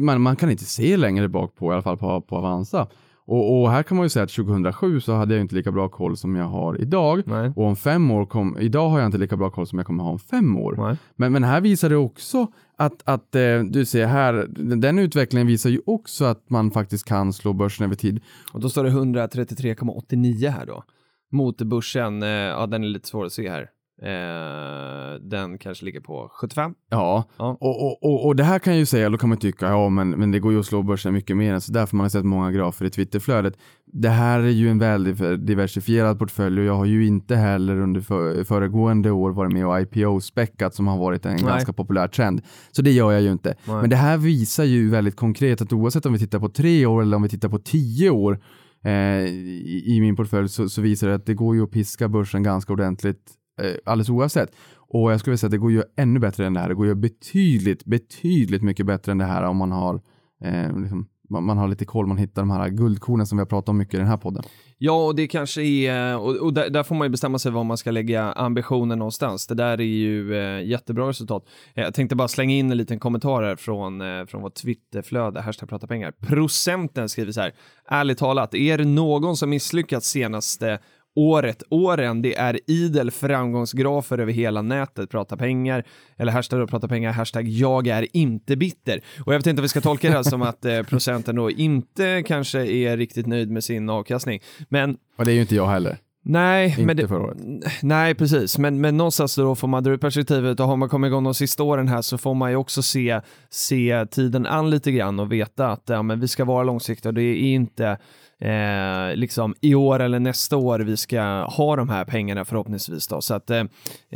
[0.00, 2.88] man, man kan inte se längre bak på, i alla fall på, på Avanza.
[3.30, 5.88] Och, och här kan man ju säga att 2007 så hade jag inte lika bra
[5.88, 7.22] koll som jag har idag.
[7.26, 7.52] Nej.
[7.56, 10.04] Och om fem år kom, idag har jag inte lika bra koll som jag kommer
[10.04, 10.96] ha om fem år.
[11.16, 15.46] Men, men här visar det också att, att eh, du ser här, den, den utvecklingen
[15.46, 18.20] visar ju också att man faktiskt kan slå börsen över tid.
[18.52, 20.84] Och då står det 133,89 här då.
[21.32, 23.68] Mot börsen, eh, ja den är lite svår att se här.
[24.02, 26.74] Eh, den kanske ligger på 75.
[26.90, 27.56] Ja, Ja.
[27.60, 29.88] Och, och, och, och det här kan jag ju säga, då kan man tycka, ja
[29.88, 32.08] men, men det går ju att slå börsen mycket mer än så därför man har
[32.08, 33.54] sett många grafer i Twitterflödet.
[33.92, 38.00] Det här är ju en väldigt diversifierad portfölj och jag har ju inte heller under
[38.00, 41.44] för, föregående år varit med och IPO-späckat som har varit en Nej.
[41.44, 42.42] ganska populär trend.
[42.72, 43.54] Så det gör jag ju inte.
[43.64, 43.76] Nej.
[43.80, 47.02] Men det här visar ju väldigt konkret att oavsett om vi tittar på tre år
[47.02, 48.40] eller om vi tittar på tio år
[48.84, 52.08] eh, i, i min portfölj så, så visar det att det går ju att piska
[52.08, 54.52] börsen ganska ordentligt Eh, alldeles oavsett.
[54.76, 56.68] Och jag skulle vilja säga att det går ju ännu bättre än det här.
[56.68, 60.00] Det går ju betydligt, betydligt mycket bättre än det här om man har
[60.44, 63.46] eh, liksom man, man, har lite koll, man hittar de här guldkornen som vi har
[63.46, 64.42] pratat om mycket i den här podden.
[64.78, 67.64] Ja, och det kanske är, och, och där, där, får man ju bestämma sig var
[67.64, 69.46] man ska lägga ambitionen någonstans.
[69.46, 71.44] Det där är ju eh, jättebra resultat.
[71.74, 75.40] Eh, jag tänkte bara slänga in en liten kommentar här från, eh, från vårt Twitterflöde,
[75.40, 76.12] hashtag prata pengar.
[76.26, 77.52] Procenten skriver så här,
[77.88, 80.78] ärligt talat, är det någon som misslyckats senaste
[81.16, 85.84] året, åren, det är idel framgångsgrafer över hela nätet, prata pengar,
[86.16, 89.00] eller hashtag prata pengar, hashtag jag är inte bitter.
[89.24, 91.50] Och jag vet inte om vi ska tolka det här som att eh, procenten då
[91.50, 94.40] inte kanske är riktigt nöjd med sin avkastning.
[94.68, 94.96] Men...
[95.18, 95.98] Och det är ju inte jag heller.
[96.22, 97.38] Nej, inte men det, förra året.
[97.82, 98.58] nej, precis.
[98.58, 101.34] Men, men någonstans då får man dra ut perspektivet och har man kommit igång de
[101.34, 105.32] sista åren här så får man ju också se, se tiden an lite grann och
[105.32, 107.12] veta att ja, men vi ska vara långsiktiga.
[107.12, 107.98] Det är inte
[108.40, 113.06] eh, liksom i år eller nästa år vi ska ha de här pengarna förhoppningsvis.
[113.06, 113.20] Då.
[113.20, 113.64] Så att eh,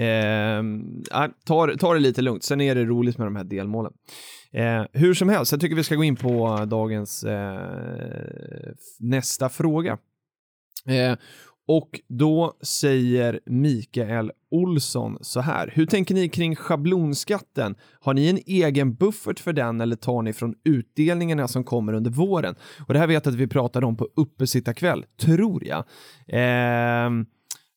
[0.04, 0.62] eh,
[1.44, 2.44] ta, ta det lite lugnt.
[2.44, 3.92] Sen är det roligt med de här delmålen.
[4.52, 9.98] Eh, hur som helst, jag tycker vi ska gå in på dagens eh, nästa fråga.
[10.86, 11.18] Eh,
[11.68, 15.70] och då säger Mikael Olsson så här.
[15.74, 17.74] Hur tänker ni kring schablonskatten?
[18.00, 22.10] Har ni en egen buffert för den eller tar ni från utdelningarna som kommer under
[22.10, 22.54] våren?
[22.86, 25.84] Och det här vet jag att vi pratade om på uppesittarkväll, tror jag.
[26.28, 27.10] Eh,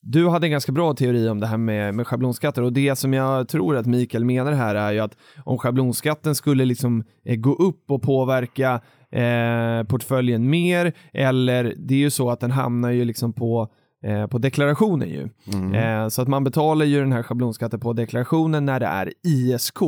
[0.01, 3.13] du hade en ganska bra teori om det här med, med schablonskatter och det som
[3.13, 7.53] jag tror att Mikael menar här är ju att om schablonskatten skulle liksom eh, gå
[7.53, 8.81] upp och påverka
[9.11, 13.67] eh, portföljen mer eller det är ju så att den hamnar ju liksom på
[14.03, 15.29] eh, på deklarationen ju.
[15.53, 15.73] Mm.
[15.73, 19.79] Eh, så att man betalar ju den här schablonskatten på deklarationen när det är ISK,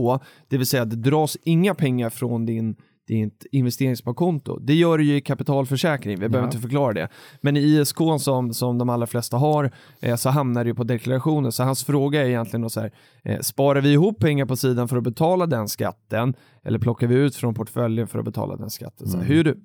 [0.47, 2.75] det vill säga det dras inga pengar från din
[3.09, 4.59] ditt investeringssparkonto.
[4.59, 6.45] Det gör du ju i kapitalförsäkring, vi behöver ja.
[6.45, 7.09] inte förklara det.
[7.41, 10.83] Men i ISK som, som de allra flesta har eh, så hamnar det ju på
[10.83, 11.51] deklarationen.
[11.51, 12.91] Så hans fråga är egentligen så här,
[13.23, 16.33] eh, sparar vi ihop pengar på sidan för att betala den skatten
[16.63, 19.07] eller plockar vi ut från portföljen för att betala den skatten?
[19.07, 19.27] Så, mm.
[19.27, 19.57] Hur?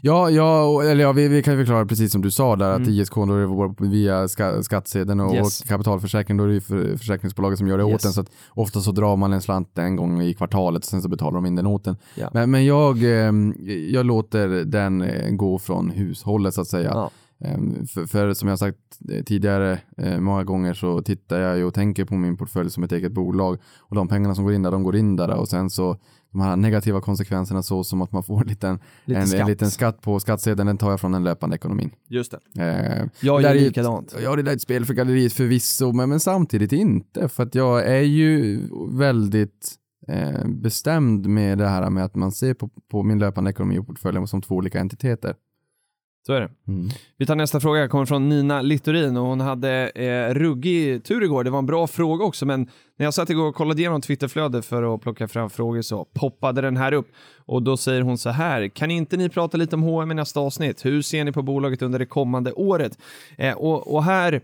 [0.00, 2.82] Ja, ja, eller ja vi, vi kan förklara precis som du sa där, mm.
[2.82, 5.60] att ISK då är det via ska, skattsedeln och, yes.
[5.60, 7.94] och kapitalförsäkring, då är det för, försäkringsbolaget som gör det yes.
[7.94, 8.12] åt en.
[8.12, 11.08] Så att ofta så drar man en slant en gång i kvartalet, och sen så
[11.08, 11.96] betalar de in den åt en.
[12.14, 12.30] Ja.
[12.32, 13.54] Men, men jag, ehm,
[13.90, 16.90] jag låter den eh, gå från hushållet så att säga.
[16.94, 17.10] Ja.
[17.44, 18.78] Ehm, för, för, som jag sagt
[19.12, 22.82] eh, tidigare eh, många gånger så tittar jag ju och tänker på min portfölj som
[22.82, 25.48] ett eget bolag och de pengarna som går in där, de går in där och
[25.48, 25.96] sen så
[26.34, 29.70] de här negativa konsekvenserna så som att man får en liten, Lite en, en, liten
[29.70, 31.90] skatt på skattsedeln, den tar jag från den löpande ekonomin.
[32.08, 32.62] Just det.
[32.62, 34.14] Eh, jag gör likadant.
[34.22, 37.28] Ja, det är ett spel för galleriet förvisso, men, men samtidigt inte.
[37.28, 38.60] För att jag är ju
[38.90, 39.74] väldigt
[40.08, 43.86] eh, bestämd med det här med att man ser på, på min löpande ekonomi och
[43.86, 45.34] portföljen som två olika entiteter.
[46.26, 46.50] Så är det.
[46.68, 46.88] Mm.
[47.16, 51.44] Vi tar nästa fråga, kommer från Nina Littorin och hon hade eh, ruggig tur igår.
[51.44, 54.66] Det var en bra fråga också, men när jag satt igår och kollade igenom Twitterflödet
[54.66, 57.08] för att plocka fram frågor så poppade den här upp
[57.46, 58.68] och då säger hon så här.
[58.68, 60.84] Kan inte ni prata lite om H&M i nästa avsnitt?
[60.84, 62.98] Hur ser ni på bolaget under det kommande året?
[63.38, 64.40] Eh, och, och, här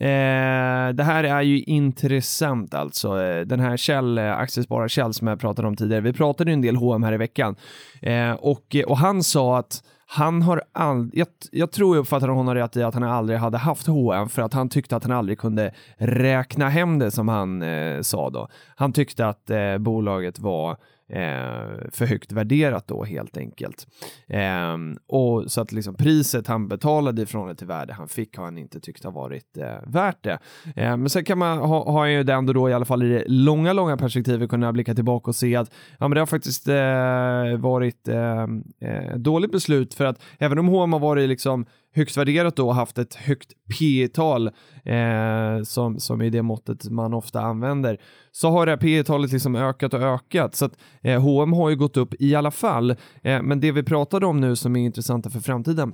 [0.00, 3.22] Eh, det här är ju intressant alltså.
[3.22, 6.00] Eh, den här Kjell, eh, aktiesparare Kjell som jag pratade om tidigare.
[6.00, 7.56] Vi pratade ju en del H&M här i veckan
[8.02, 12.54] eh, och, och han sa att han har aldrig, jag, jag tror jag uppfattar honom
[12.54, 15.38] rätt i att han aldrig hade haft H&M för att han tyckte att han aldrig
[15.38, 18.48] kunde räkna hem det som han eh, sa då.
[18.76, 20.76] Han tyckte att eh, bolaget var eh,
[21.10, 23.86] Eh, för högt värderat då helt enkelt.
[24.26, 28.44] Eh, och så att liksom priset han betalade ifrån det till värde han fick har
[28.44, 30.38] han inte tyckt har varit eh, värt det.
[30.76, 33.08] Eh, men sen kan man ha, ha ju det ändå då i alla fall i
[33.08, 36.68] det långa, långa perspektivet kunna blicka tillbaka och se att ja, men det har faktiskt
[36.68, 41.66] eh, varit ehm, eh, dåligt beslut för att även om H&M har varit liksom
[41.98, 44.46] högst värderat då haft ett högt P tal
[44.84, 48.00] eh, som, som är det måttet man ofta använder
[48.32, 50.54] så har det här P talet liksom ökat och ökat.
[50.54, 52.90] Så att eh, H&M har ju gått upp i alla fall.
[53.22, 55.92] Eh, men det vi pratade om nu som är intressanta för framtiden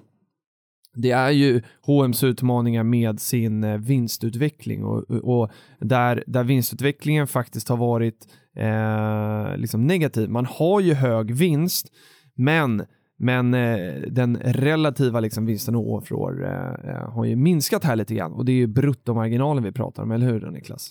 [0.95, 4.85] det är ju H&M's utmaningar med sin eh, vinstutveckling.
[4.85, 5.51] Och, och
[5.81, 10.31] där, där vinstutvecklingen faktiskt har varit eh, liksom negativ.
[10.31, 11.87] Man har ju hög vinst,
[12.35, 12.85] men
[13.19, 17.97] men eh, den relativa liksom, vinsten år för år eh, eh, har ju minskat här
[17.97, 20.91] lite grann och det är ju bruttomarginalen vi pratar om, eller hur Niklas?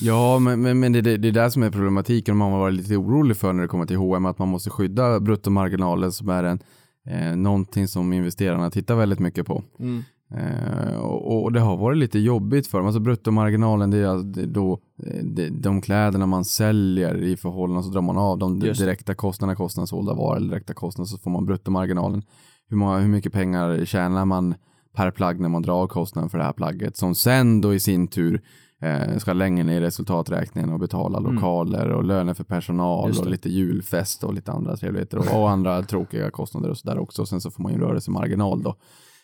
[0.00, 2.74] Ja, men, men, men det, det, det är det som är problematiken man har varit
[2.74, 6.44] lite orolig för när det kommer till H&M att man måste skydda bruttomarginalen som är
[6.44, 6.58] en,
[7.06, 9.62] eh, någonting som investerarna tittar väldigt mycket på.
[9.78, 10.02] Mm.
[10.36, 12.86] Eh, och, och, det har varit lite jobbigt för dem.
[12.86, 18.02] Alltså bruttomarginalen det är då eh, de, de kläderna man säljer i förhållande så drar
[18.02, 22.22] man av de direkta kostnaderna, sålda varor eller direkta kostnader så får man bruttomarginalen.
[22.68, 24.54] Hur, många, hur mycket pengar tjänar man
[24.92, 28.08] per plagg när man drar kostnaden för det här plagget som sen då i sin
[28.08, 28.42] tur
[28.80, 31.34] eh, ska längre ner i resultaträkningen och betala mm.
[31.34, 35.82] lokaler och löner för personal och lite julfest och lite andra trevligheter och, och andra
[35.82, 37.22] tråkiga kostnader och sådär också.
[37.22, 38.76] Och sen så får man ju rörelsemarginal då.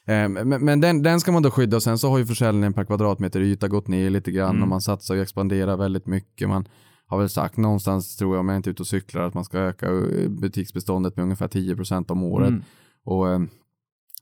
[0.07, 2.73] Eh, men, men den, den, ska man då skydda och sen så har ju försäljningen
[2.73, 4.63] per kvadratmeter yta gått ner lite grann mm.
[4.63, 6.49] och man satsar och expanderar väldigt mycket.
[6.49, 6.69] Man
[7.07, 9.45] har väl sagt någonstans, tror jag, om jag inte är ute och cyklar, att man
[9.45, 12.49] ska öka eh, butiksbeståndet med ungefär 10% om året.
[12.49, 12.63] Mm.
[13.05, 13.41] Och eh,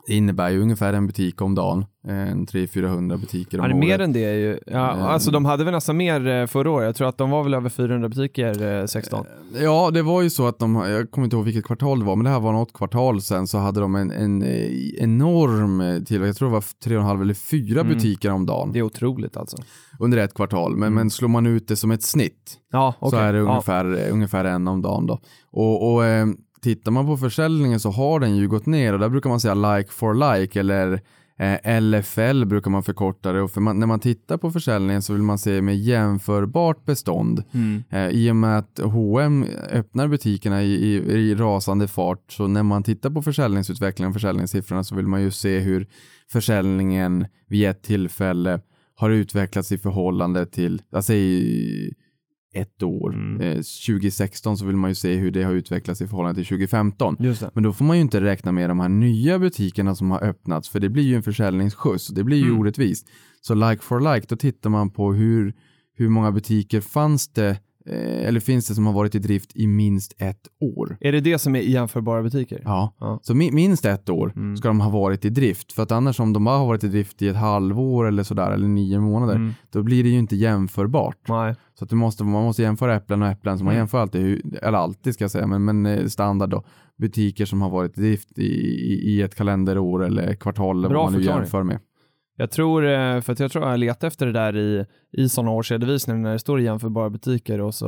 [0.09, 1.85] det innebär ju ungefär en butik om dagen.
[2.09, 3.89] En 300-400 butiker om ja, året.
[3.89, 4.59] Mer än det ju.
[4.67, 5.05] Ja, mm.
[5.07, 6.87] Alltså de hade väl nästan mer eh, förra året.
[6.87, 9.27] Jag tror att de var väl över 400 butiker 16.
[9.55, 12.05] Eh, ja, det var ju så att de, jag kommer inte ihåg vilket kvartal det
[12.05, 14.45] var, men det här var något kvartal sen så hade de en, en
[14.99, 16.29] enorm tillväxt.
[16.29, 17.93] Jag tror det var 3,5 eller 4 mm.
[17.93, 18.73] butiker om dagen.
[18.73, 19.57] Det är otroligt alltså.
[19.99, 20.95] Under ett kvartal, men, mm.
[20.95, 23.11] men slår man ut det som ett snitt ja, okay.
[23.11, 24.13] så är det ungefär, ja.
[24.13, 25.19] ungefär en om dagen då.
[25.51, 26.05] Och, och
[26.69, 29.55] tittar man på försäljningen så har den ju gått ner och där brukar man säga
[29.55, 31.01] like for like eller
[31.39, 35.13] eh, LFL brukar man förkorta det och för man, när man tittar på försäljningen så
[35.13, 37.43] vill man se med jämförbart bestånd.
[37.53, 37.85] Mm.
[37.91, 42.63] Eh, I och med att H&M öppnar butikerna i, i, i, rasande fart så när
[42.63, 45.87] man tittar på försäljningsutvecklingen och försäljningssiffrorna så vill man ju se hur
[46.33, 48.61] försäljningen vid ett tillfälle
[48.95, 51.95] har utvecklats i förhållande till, alltså i,
[52.55, 53.15] ett år.
[53.15, 53.41] Mm.
[53.41, 53.55] Eh,
[53.87, 57.17] 2016 så vill man ju se hur det har utvecklats i förhållande till 2015.
[57.55, 60.69] Men då får man ju inte räkna med de här nya butikerna som har öppnats
[60.69, 62.09] för det blir ju en försäljningsskjuts.
[62.09, 62.61] Det blir ju mm.
[62.61, 63.09] orättvist.
[63.41, 65.55] Så like for like, då tittar man på hur,
[65.95, 67.57] hur många butiker fanns det Eh,
[67.89, 70.97] eller finns det som har varit i drift i minst ett år.
[71.01, 72.63] Är det det som är jämförbara butiker?
[72.65, 73.21] Ja, ja.
[73.23, 74.57] så minst ett år mm.
[74.57, 75.73] ska de ha varit i drift.
[75.73, 78.51] För att annars om de bara har varit i drift i ett halvår eller sådär,
[78.51, 79.55] eller nio månader, mm.
[79.71, 81.29] då blir det ju inte jämförbart.
[81.29, 81.55] Nej.
[81.79, 83.81] Så att måste, man måste jämföra äpplen och äpplen, så man mm.
[83.81, 86.65] jämför alltid, eller alltid ska jag säga, men, men eh, standard då,
[86.99, 91.13] butiker som har varit i drift i, i, i ett kalenderår eller kvartal, eller vad
[91.13, 91.79] man nu jämför med.
[92.41, 95.51] Jag tror, eh, för att jag tror jag letat efter det där i, i sådana
[95.51, 97.87] årsredovisningar när det står jämförbara butiker och så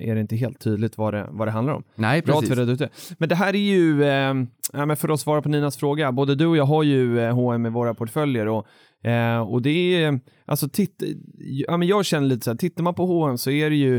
[0.00, 1.82] är det inte helt tydligt vad det, vad det handlar om.
[1.94, 2.50] Nej, precis.
[2.50, 2.88] Bra att vi
[3.18, 6.56] Men det här är ju, eh, för att svara på Ninas fråga, både du och
[6.56, 8.66] jag har ju eh, H&M i våra portföljer och,
[9.08, 11.02] eh, och det är, alltså titt,
[11.38, 13.96] ja, men jag känner lite så här, tittar man på H&M så är det ju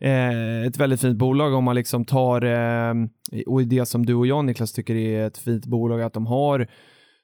[0.00, 2.94] eh, ett väldigt fint bolag om man liksom tar, eh,
[3.46, 6.68] och det som du och jag Niklas tycker är ett fint bolag, att de har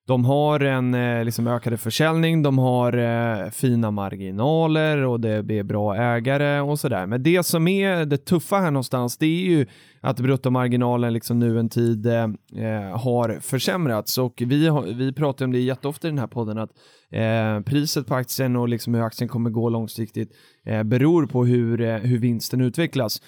[0.09, 5.62] de har en eh, liksom ökade försäljning, de har eh, fina marginaler och det är
[5.62, 7.06] bra ägare och sådär.
[7.06, 9.66] Men det som är det tuffa här någonstans, det är ju
[10.00, 15.44] att bruttomarginalen liksom nu en tid eh, eh, har försämrats och vi, har, vi pratar
[15.44, 16.70] om det jätteofta i den här podden att
[17.11, 20.32] eh, priset på aktien och liksom hur aktien kommer gå långsiktigt
[20.66, 23.22] eh, beror på hur, eh, hur vinsten utvecklas.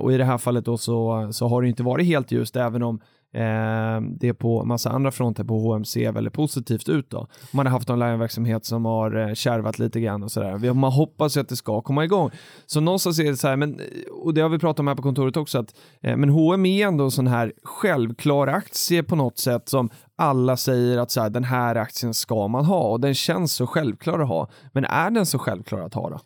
[0.00, 2.82] och i det här fallet då så, så har det inte varit helt just även
[2.82, 3.00] om
[3.34, 7.26] Eh, det är på massa andra fronter på HMC väldigt positivt ut då.
[7.52, 10.74] Man har haft onlineverksamhet som har eh, kärvat lite grann och sådär.
[10.74, 12.30] Man hoppas ju att det ska komma igång.
[12.66, 14.94] Så någonstans är det så här, men, eh, och det har vi pratat om här
[14.94, 19.16] på kontoret också, att eh, men H&M är ändå en sån här självklar aktie på
[19.16, 23.00] något sätt som alla säger att så här, den här aktien ska man ha och
[23.00, 24.48] den känns så självklar att ha.
[24.72, 26.20] Men är den så självklar att ha då?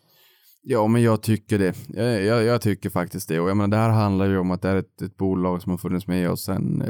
[0.69, 1.75] Ja, men jag tycker det.
[1.89, 3.41] Jag, jag, jag, tycker faktiskt det.
[3.41, 5.71] Och jag menar, det här handlar ju om att det är ett, ett bolag som
[5.71, 6.83] har funnits med oss sedan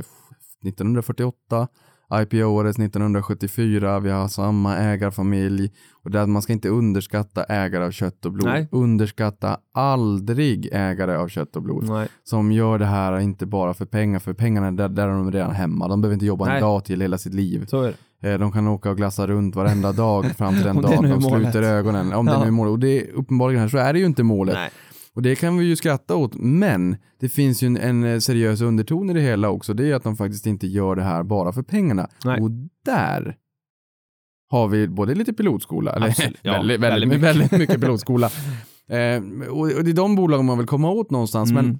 [0.67, 1.69] 1948.
[2.13, 5.73] IPO-året 1974, vi har samma ägarfamilj
[6.05, 8.49] och det man ska inte underskatta ägare av kött och blod.
[8.49, 8.69] Nej.
[8.73, 12.09] Underskatta aldrig ägare av kött och blod Nej.
[12.25, 15.55] som gör det här inte bara för pengar, för pengarna där, där är de redan
[15.55, 15.89] hemma.
[15.89, 16.55] De behöver inte jobba Nej.
[16.55, 17.67] en dag till hela sitt liv.
[18.27, 21.63] Eh, de kan åka och glassa runt varenda dag fram till den dagen de sluter
[21.63, 22.13] ögonen.
[22.13, 22.33] Om ja.
[22.33, 22.73] det nu är målet.
[22.73, 24.55] Och det är uppenbarligen här så är det ju inte målet.
[24.55, 24.71] Nej.
[25.15, 28.61] Och det kan vi ju skratta åt, men det finns ju en, en, eh, seriös
[28.61, 29.75] underton i det hela också.
[29.75, 32.09] Det är att de faktiskt inte gör det här bara för pengarna.
[32.25, 32.41] Nej.
[32.41, 32.51] Och
[32.85, 33.37] där
[34.51, 37.23] har vi både lite pilotskola, eller ja, väldigt, väldigt, mycket.
[37.23, 38.27] väldigt mycket pilotskola.
[38.89, 41.51] eh, och, och, det är de bolagen man vill komma åt någonstans.
[41.51, 41.65] Mm.
[41.65, 41.79] Men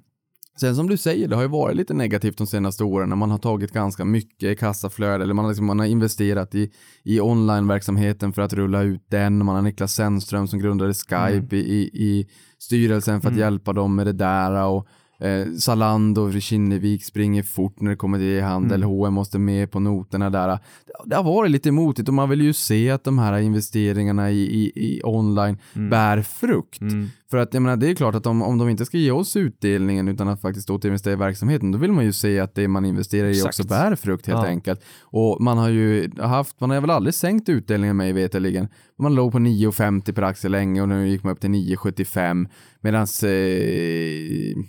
[0.59, 3.31] Sen som du säger, det har ju varit lite negativt de senaste åren när man
[3.31, 6.71] har tagit ganska mycket i kassaflöde eller man har, liksom, man har investerat i,
[7.03, 9.45] i onlineverksamheten för att rulla ut den.
[9.45, 11.47] Man har Niklas Sennström som grundade Skype mm.
[11.51, 12.27] i, i
[12.59, 13.39] styrelsen för att mm.
[13.39, 14.65] hjälpa dem med det där.
[14.65, 14.87] Och,
[15.19, 18.83] Eh, Zalando och Kinnevik springer fort när det kommer till e-handel.
[18.83, 18.89] Mm.
[18.89, 20.59] H&M måste med på noterna där.
[21.05, 24.41] Det har varit lite motigt och man vill ju se att de här investeringarna i,
[24.41, 25.89] i, i online mm.
[25.89, 26.81] bär frukt.
[26.81, 27.07] Mm.
[27.29, 29.35] För att jag menar, det är klart att om, om de inte ska ge oss
[29.35, 32.85] utdelningen utan att faktiskt återinvestera i verksamheten, då vill man ju se att det man
[32.85, 33.47] investerar i Exakt.
[33.47, 34.47] också bär frukt helt ja.
[34.47, 34.81] enkelt.
[35.01, 38.67] Och man har ju haft, man har väl aldrig sänkt utdelningen mig veterligen.
[38.99, 42.47] Man låg på 9,50 per aktie länge och nu gick man upp till 9,75
[42.81, 44.63] medan eh,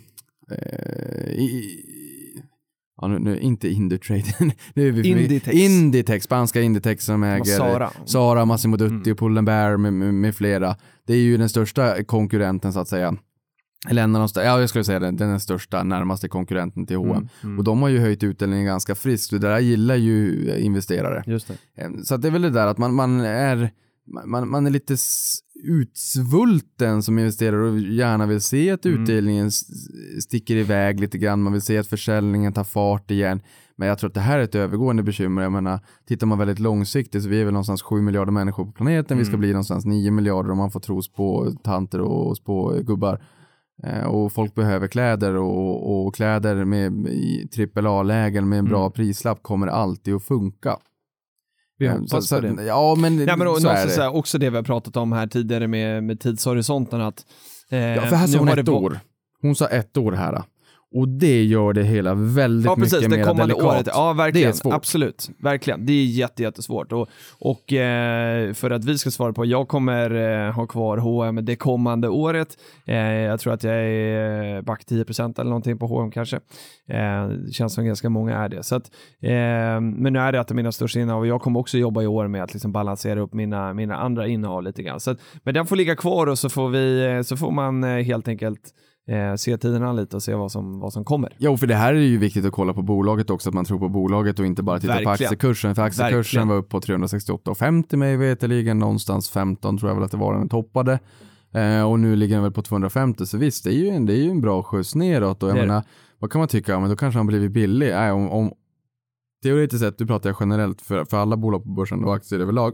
[1.31, 1.75] i,
[3.01, 4.23] ja, nu, nu, inte Indutrade,
[4.73, 5.55] nu är vi Inditex.
[5.57, 7.91] Inditex, spanska Inditex som äger Sara.
[8.05, 9.11] Sara Massimo Dutti Mm.
[9.11, 10.75] och Pull Bear med, med, med flera.
[11.07, 13.15] Det är ju den största konkurrenten så att säga.
[13.89, 16.97] Eller en av de största, ja jag skulle säga den, den största, närmaste konkurrenten till
[16.97, 17.57] H&M.
[17.59, 21.23] Och de har ju höjt utdelningen ganska friskt det där gillar ju investerare.
[21.27, 21.81] Just det.
[21.83, 23.71] Eh, Så det är väl det där att man, man är
[24.25, 24.95] man, man är lite
[25.63, 29.01] utsvulten som investerare och gärna vill se att Mm.
[29.03, 29.63] utdelningen s-
[30.23, 31.41] sticker iväg lite grann.
[31.41, 33.41] Man vill se att försäljningen tar fart igen.
[33.75, 35.41] Men jag tror att det här är ett övergående bekymmer.
[35.41, 38.71] Jag menar, tittar man väldigt långsiktigt så vi är väl någonstans 7 miljarder människor på
[38.71, 39.17] planeten.
[39.17, 39.39] Vi ska Mm.
[39.39, 43.21] bli någonstans 9 miljarder om man får tros på tanter och på gubbar.
[43.83, 48.91] Eh, Och folk behöver kläder och, och kläder med i AAA-lägen med en bra Mm.
[48.91, 50.77] prislapp kommer alltid att funka.
[51.79, 52.63] Vi hoppas så, på det.
[52.63, 53.91] Ja, men, Ja, men och så är det.
[53.91, 57.25] så här, också det vi har pratat om här tidigare med, med tidshorisonten att
[57.69, 58.99] eh, Ja, för här nu sa hon har ett år.
[59.41, 60.43] Hon sa ett år här.
[60.95, 62.93] Och det gör det hela väldigt Ja, precis.
[63.07, 63.63] mycket Det mer delikat.
[63.63, 63.87] året.
[63.93, 64.47] Ja, verkligen.
[64.47, 64.73] Det är svårt.
[64.73, 65.29] Absolut.
[65.39, 65.85] Verkligen.
[65.85, 66.91] Det är jätte, jättesvårt.
[66.91, 67.07] Och,
[67.39, 70.11] och eh, för att vi ska svara på, jag kommer
[70.47, 72.57] eh, ha kvar H&M det kommande året.
[72.85, 76.35] Eh, jag tror att jag är back 10% eller någonting på H&M kanske.
[76.87, 78.63] Eh, det känns som ganska många är det.
[78.63, 79.29] Så att, eh,
[79.81, 82.27] men nu är det att mina största innehav och jag kommer också jobba i år
[82.27, 84.99] med att liksom balansera upp mina, mina andra innehav lite grann.
[84.99, 87.83] Så att, men den får ligga kvar och så får, vi, eh, så får man
[87.83, 88.61] helt enkelt
[89.09, 91.35] eh, se tiden an lite och se vad som, vad som kommer.
[91.37, 93.79] Jo, för det här är ju viktigt att kolla på bolaget också, att man tror
[93.79, 95.75] på bolaget och inte bara titta på aktiekursen.
[95.75, 96.47] För aktiekursen Verkligen.
[96.47, 100.49] var upp på 368,50 mig veterligen, någonstans 15 tror jag väl att det var den
[100.49, 100.99] toppade.
[101.53, 104.13] Eh, och nu ligger den väl på 250, så visst, det är ju en, det
[104.13, 105.43] är ju en bra skjuts neråt.
[105.43, 105.83] Och jag menar,
[106.19, 106.71] vad kan man tycka?
[106.71, 107.89] Ja, men då kanske han blivit billig.
[107.89, 108.51] Nej, om, om,
[109.43, 112.73] teoretiskt sett, du pratar jag generellt för, för alla bolag på börsen och aktier överlag.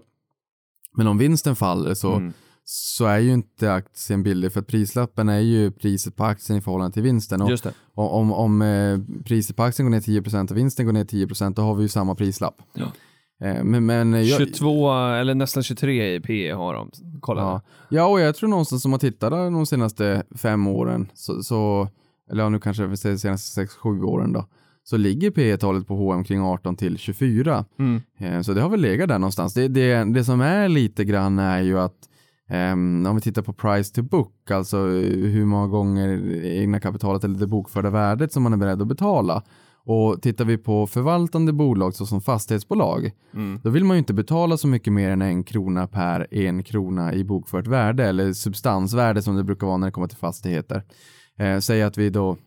[0.97, 2.33] Men om vinsten faller så, Mm.
[2.67, 6.61] Så är ju inte aktien billig för att prislappen är ju priset på aktien i
[6.61, 7.41] förhållande till vinsten.
[7.41, 7.73] Och det.
[7.93, 11.61] om, om, eh, priset på aktien går ner 10% och vinsten går ner 10% då
[11.61, 12.61] har vi ju samma prislapp.
[12.73, 12.91] Ja.
[13.47, 16.91] Eh, men, men eh, jag, 22 eller nästan 23 i P har de.
[17.19, 17.41] Kolla.
[17.41, 17.61] ja.
[17.89, 21.89] ja, och jag tror någonstans som man tittar där de senaste fem åren, så, så
[22.31, 24.45] eller ja, nu kanske de senaste 6-7 åren då,
[24.83, 27.65] så ligger P talet på H&M kring 18 till 24.
[27.79, 28.01] Mm.
[28.19, 29.53] Eh, Så det har väl legat där någonstans.
[29.53, 32.09] Det, det, det som är lite grann är ju att
[32.49, 37.23] ehm, om vi tittar på price to book, alltså eh, hur många gånger egna kapitalet
[37.23, 39.43] eller det bokförda värdet som man är beredd att betala.
[39.87, 43.59] Och tittar vi på förvaltande bolag såsom fastighetsbolag, Mm.
[43.63, 47.13] då vill man ju inte betala så mycket mer än en krona per en krona
[47.13, 50.83] i bokfört värde eller substansvärde som det brukar vara när det kommer till fastigheter.
[51.37, 52.37] Eh, säg att vi då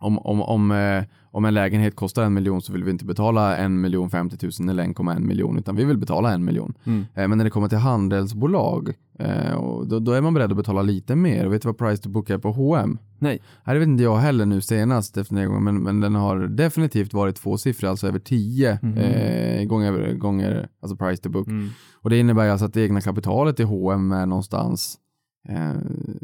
[0.00, 1.04] om, om, om, eh,
[1.36, 4.68] om en lägenhet kostar en miljon så vill vi inte betala en miljon 50 000
[4.70, 6.74] eller 1,1 miljon utan vi vill betala en miljon.
[6.84, 7.04] Mm.
[7.14, 10.56] Eh, men när det kommer till handelsbolag eh, och då, då är man beredd att
[10.56, 11.46] betala lite mer.
[11.46, 12.98] Och vet du vad price to book är på H&M?
[13.18, 13.40] Nej.
[13.64, 17.14] Nej, det vet inte jag heller nu senast efter nedgången, men, men den har definitivt
[17.14, 18.96] varit tvåsiffrig, alltså över 10 Mhm.
[18.98, 21.46] eh, gånger, gånger, alltså price to book.
[21.48, 21.68] Mm.
[22.02, 24.96] Och det innebär alltså att det egna kapitalet i H&M är någonstans
[25.48, 25.72] eh,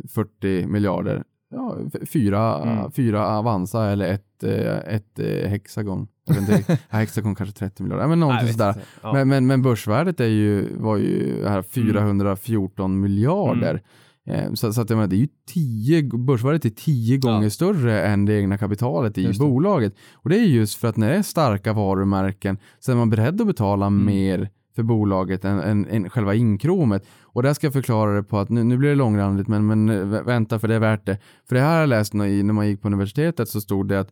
[0.08, 1.24] 40 miljarder.
[1.53, 1.76] Ja,
[2.12, 2.92] fyra, Mm.
[2.92, 6.07] fyra Avanza eller ett, eh, ett eh, Hexagon.
[6.38, 8.74] Inte, ja, Hexagon kanske 30 miljarder, ja, men Nej, någonting vet sådär.
[9.03, 9.12] Ja.
[9.12, 13.82] Men, men, men börsvärdet är ju, var ju här 414 miljarder.
[14.26, 17.50] Eh, Så, så att jag menar, det är ju 10, börsvärdet är 10 gånger Ja.
[17.50, 19.94] större än det egna kapitalet i bolaget.
[20.14, 23.40] Och det är just för att när det är starka varumärken så är man beredd
[23.40, 24.07] att betala Mm.
[24.07, 27.07] mer för bolaget än, än, än själva inkromet.
[27.32, 29.88] Och där ska jag förklara det på att nu, nu blir det långrandigt men, men
[29.88, 31.18] eh, vä- vänta för det är värt det.
[31.48, 34.00] För det här har jag läst när, när man gick på universitetet så stod det
[34.00, 34.10] att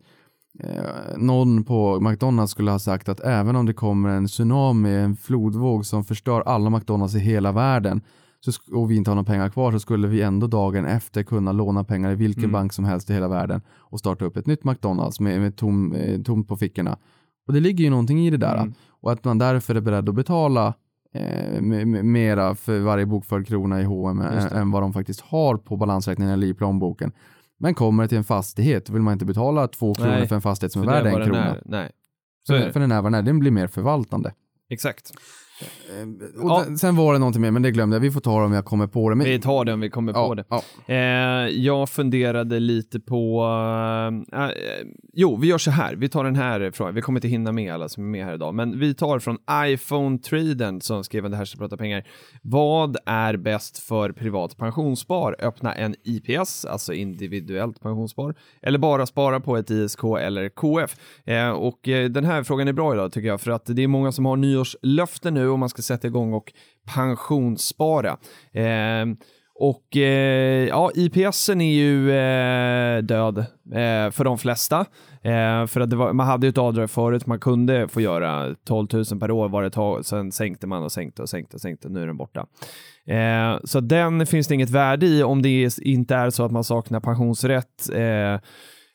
[0.63, 5.15] eh, någon på McDonalds skulle ha sagt att även om det kommer en tsunami, en
[5.15, 8.01] flodvåg som förstör alla McDonalds i hela världen
[8.39, 11.51] så, och vi inte har några pengar kvar så skulle vi ändå dagen efter kunna
[11.51, 12.51] låna pengar i vilken Mm.
[12.53, 15.93] bank som helst i hela världen och starta upp ett nytt McDonalds med, med tom,
[15.93, 16.97] eh, tomt på fickorna.
[17.47, 18.57] Och det ligger ju någonting i det där.
[18.57, 18.73] Mm.
[19.01, 20.73] Och att man därför är beredd att betala
[21.13, 21.61] eh,
[22.03, 26.47] mera för varje bokförd krona i H&M än, vad de faktiskt har på balansräkningen eller
[26.47, 27.11] i plånboken.
[27.59, 30.41] Men kommer det till en fastighet vill man inte betala två kronor Nej, för en
[30.41, 31.55] fastighet som är värd är en krona.
[31.55, 31.61] är.
[31.65, 31.91] Nej.
[32.47, 32.73] Så är För, det.
[32.73, 34.33] för den är vad den är, den blir mer förvaltande.
[34.69, 35.11] Exakt.
[36.43, 36.65] Och Ja.
[36.79, 38.01] sen- var det någonting mer, men det glömde jag.
[38.01, 39.15] Vi får ta det om jag kommer på det.
[39.15, 40.43] Men, Vi tar det om vi kommer ja, på det.
[40.49, 40.61] Ja.
[40.85, 43.43] Eh, jag funderade lite på...
[44.31, 44.49] eh, eh,
[45.13, 45.95] jo, vi gör så här.
[45.95, 46.95] Vi tar den här frågan.
[46.95, 49.37] Vi kommer inte hinna med alla som är med här idag, men vi tar från
[49.53, 52.07] iPhone Tradent som skrev det här ska prata pengar.
[52.41, 55.35] Vad är bäst för privat pensionsspar?
[55.39, 60.95] Öppna en IPS, alltså individuellt pensionsspar, eller bara spara på ett ISK eller KF?
[61.25, 63.87] Eh, och eh, den här frågan är bra idag tycker jag, för att det är
[63.87, 66.53] många som har nyårslöften nu om man ska sätta igång och
[66.95, 68.17] pensionsspara.
[68.53, 69.05] Eh,
[69.63, 73.37] och eh, ja, IPSen är ju eh, död
[73.71, 74.79] eh, för de flesta.
[75.23, 78.87] Eh, för att var, man hade ju ett avdrag förut, man kunde få göra 12
[78.93, 81.89] 000 per år var det tag, sen sänkte man och sänkte och sänkte och sänkte,
[81.89, 82.45] nu är den borta.
[83.07, 86.63] Eh, så den finns det inget värde i om det inte är så att man
[86.63, 88.39] saknar pensionsrätt eh,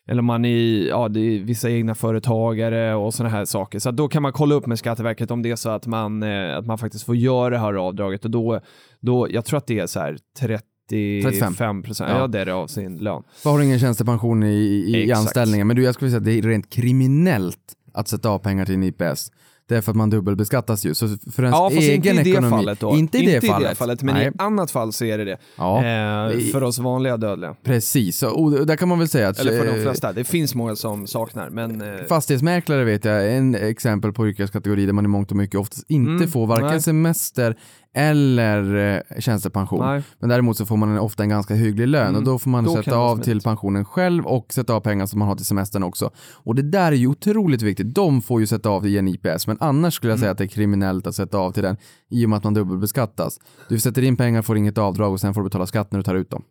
[0.08, 3.78] eller man är, ja, det är vissa egna företagare och sådana här saker.
[3.78, 6.56] Så då kan man kolla upp med Skatteverket om det är så att man, eh,
[6.56, 8.60] att man faktiskt får göra det här avdraget och då,
[9.00, 12.18] då jag tror att det är så här 35 procent, ja.
[12.18, 13.22] ja det är det av sin lön.
[13.42, 16.24] För har du ingen tjänstepension i, i, i anställningen, men du jag skulle säga att
[16.24, 19.30] det är rent kriminellt att sätta av pengar till en IPS.
[19.68, 20.94] Det är för att man dubbelbeskattas ju.
[20.94, 22.96] Så för ens ja, egen inte i det ekonomi, fallet då.
[22.96, 23.70] Inte i inte det fallet.
[23.70, 24.26] det fallet men Nej.
[24.26, 25.38] i annat fall så är det det.
[25.56, 25.78] Ja.
[25.78, 27.54] Eh, för oss vanliga dödliga.
[27.64, 30.12] Precis, och där kan man väl säga att Eller för de eh, flesta.
[30.12, 31.80] Det finns många som saknar, men...
[31.80, 35.60] Eh, Fastighetsmäklare vet jag är en exempel på yrkeskategori där man i mångt och mycket
[35.60, 36.80] oftast inte Mm, får varken nej.
[36.82, 37.56] semester
[37.96, 39.80] eller eh, tjänstepension.
[39.86, 40.02] nej.
[40.18, 42.64] Men däremot så får man ofta en ganska hygglig lön Mm, och då får man
[42.64, 45.82] då sätta av till pensionen själv och sätta av pengar som man har till semestern
[45.82, 46.10] också.
[46.34, 47.94] Och det där är ju otroligt viktigt.
[47.94, 50.32] De får ju sätta av till en IPS, men annars skulle jag säga Mm.
[50.32, 51.76] att det är kriminellt att sätta av till den
[52.10, 53.38] i och med att man dubbelbeskattas.
[53.68, 56.02] Du sätter in pengar, får inget avdrag och sen får du betala skatt när du
[56.02, 56.42] tar ut dem.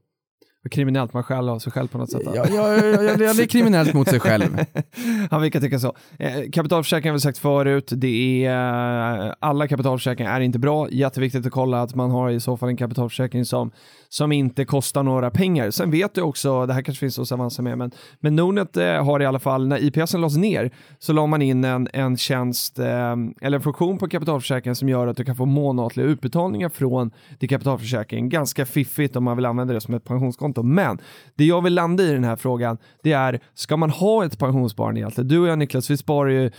[0.72, 2.22] Kriminellt man själv av sig själv på något sätt.
[2.26, 4.58] Ja, ja, ja, ja, det är kriminellt mot sig själv.
[5.32, 5.96] Han vi kan tycka så.
[6.20, 7.92] Eh, kapitalförsäkring har vi sagt förut.
[7.96, 10.90] Det är, eh, alla kapitalförsäkringar är inte bra.
[10.90, 13.72] Jätteviktigt att kolla att man har i så fall en kapitalförsäkring som,
[14.10, 15.72] som inte kostar några pengar.
[15.72, 19.06] Sen vet du också, det här kanske finns hos Avanza med, men, men Nordnet eh,
[19.06, 22.80] har i alla fall, när IPSen lades ner, så la man in en, en tjänst,
[22.80, 27.50] eller en funktion på kapitalförsäkringen som gör att du kan få månatliga utbetalningar från din
[27.50, 28.30] kapitalförsäkring.
[28.30, 30.55] Ganska fiffigt om man vill använda det som ett pensionskonto.
[30.64, 30.98] Men
[31.36, 35.00] det jag vill landa i den här frågan, det är, ska man ha ett pensionssparande
[35.00, 35.28] egentligen?
[35.28, 36.52] Du och jag Niklas, vi sparar ju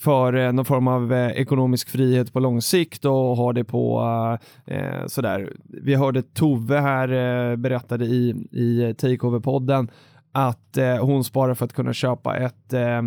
[0.00, 4.02] för eh, någon form av eh, ekonomisk frihet på lång sikt och har det på
[4.66, 5.52] eh, eh sådär.
[5.64, 9.88] Vi hörde Tove här eh, berättade i, i eh, Takeover-podden
[10.32, 13.02] att eh, hon sparar för att kunna köpa ett eh,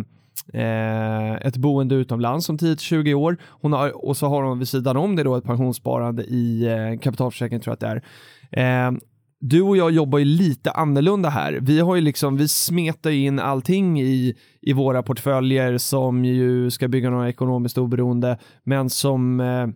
[0.52, 3.36] Eh, ett boende utomlands om 10-20 år.
[3.42, 7.00] Hon har, och så har hon vid sidan om det då ett pensionssparande i eh,
[7.00, 8.02] kapitalförsäkring tror jag att
[8.50, 8.88] det är.
[8.88, 8.92] Eh,
[9.40, 11.58] du och jag jobbar ju lite annorlunda här.
[11.62, 16.70] Vi har ju liksom, vi smetar ju in allting i, i våra portföljer som ju
[16.70, 19.66] ska bygga något ekonomiskt oberoende, men som eh,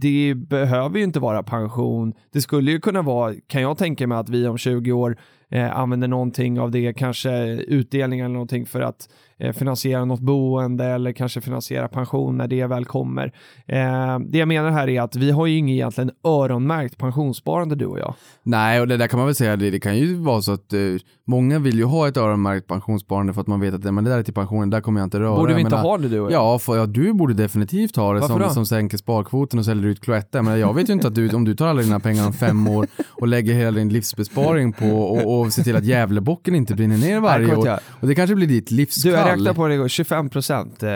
[0.00, 2.14] det behöver ju inte vara pension.
[2.32, 5.16] Det skulle ju kunna vara, kan jag tänka mig att vi om 20 år
[5.50, 9.08] eh, använder någonting av det, kanske utdelning eller någonting för att
[9.52, 13.32] finansiera något boende eller kanske finansiera pension när det väl kommer.
[13.66, 17.86] Eh, det jag menar här är att vi har ju inget egentligen öronmärkt pensionssparande du
[17.86, 18.14] och jag.
[18.42, 20.78] Nej, och det där kan man väl säga, det, kan ju vara så att eh,
[21.26, 24.18] många vill ju ha ett öronmärkt pensionssparande för att man vet att men det där
[24.18, 25.36] är till pensionen, där kommer jag inte röra.
[25.36, 26.42] Borde vi inte menar, ha det du och jag?
[26.42, 28.48] Ja, för, ja, du borde definitivt ha det Varför som, då?
[28.48, 30.42] som sänker sparkvoten och säljer ut Cloetta.
[30.42, 32.68] Men jag vet ju inte att du, om du tar alla dina pengar om fem
[32.68, 36.98] år och lägger hela din livsbesparing på och, och ser till att Gävlebocken inte brinner
[36.98, 37.78] ner varje år.
[38.00, 38.70] Och det kanske blir ditt
[39.02, 40.82] Du, räknar på det igår, 25 procent.
[40.82, 40.90] Eh,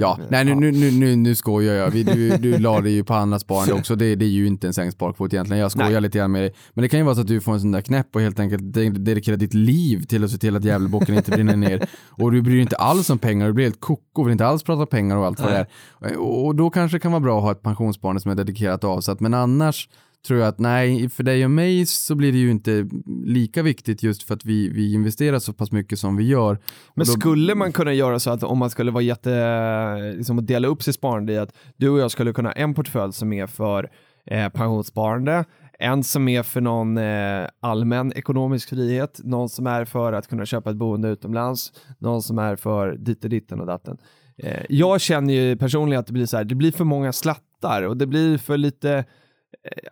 [0.00, 1.90] Ja, nej nu, nu, nu, nu, skojar jag.
[1.90, 3.96] Vi, du, du la det ju på annat sparande också.
[3.96, 5.60] Det, det är ju inte en sänkt sparkvot egentligen.
[5.62, 6.00] Jag skojar Nej.
[6.00, 6.54] lite grann med dig.
[6.74, 8.40] Men det kan ju vara så att du får en sån där knäpp och helt
[8.40, 11.86] enkelt de- dedikerar ditt liv till att se till att Gävlebocken inte brinner ner.
[12.08, 13.46] Och du bryr dig inte alls om pengar.
[13.46, 15.66] Du blir helt koko, vill inte alls prata pengar och allt vad det
[16.00, 16.16] är.
[16.18, 18.90] Och då kanske det kan vara bra att ha ett pensionssparande som är dedikerat och
[18.90, 19.20] avsatt.
[19.20, 19.88] Men annars
[20.26, 22.88] tror jag att nej, för dig och mig så blir det ju inte
[23.24, 26.58] lika viktigt just för att vi, vi investerar så pass mycket som vi gör.
[26.94, 30.46] Men då- skulle man kunna göra så att om man skulle vara jätte, liksom att
[30.46, 33.32] dela upp sitt sparande i att du och jag skulle kunna ha en portfölj som
[33.32, 33.90] är för
[34.26, 35.44] eh, pensionssparande,
[35.78, 40.46] en som är för någon eh, allmän ekonomisk frihet, någon som är för att kunna
[40.46, 43.96] köpa ett boende utomlands, någon som är för dit och ditten och datten.
[44.38, 47.82] Eh, jag känner ju personligen att det blir så här, det blir för många slattar
[47.82, 49.04] och det blir för lite,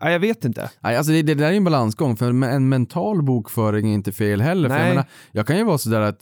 [0.00, 0.70] ja, jag vet inte.
[0.80, 4.40] Nej, alltså det, det där är en balansgång, för en mental bokföring är inte fel
[4.40, 4.68] heller.
[4.68, 6.18] För jag, menar, jag kan ju vara sådär att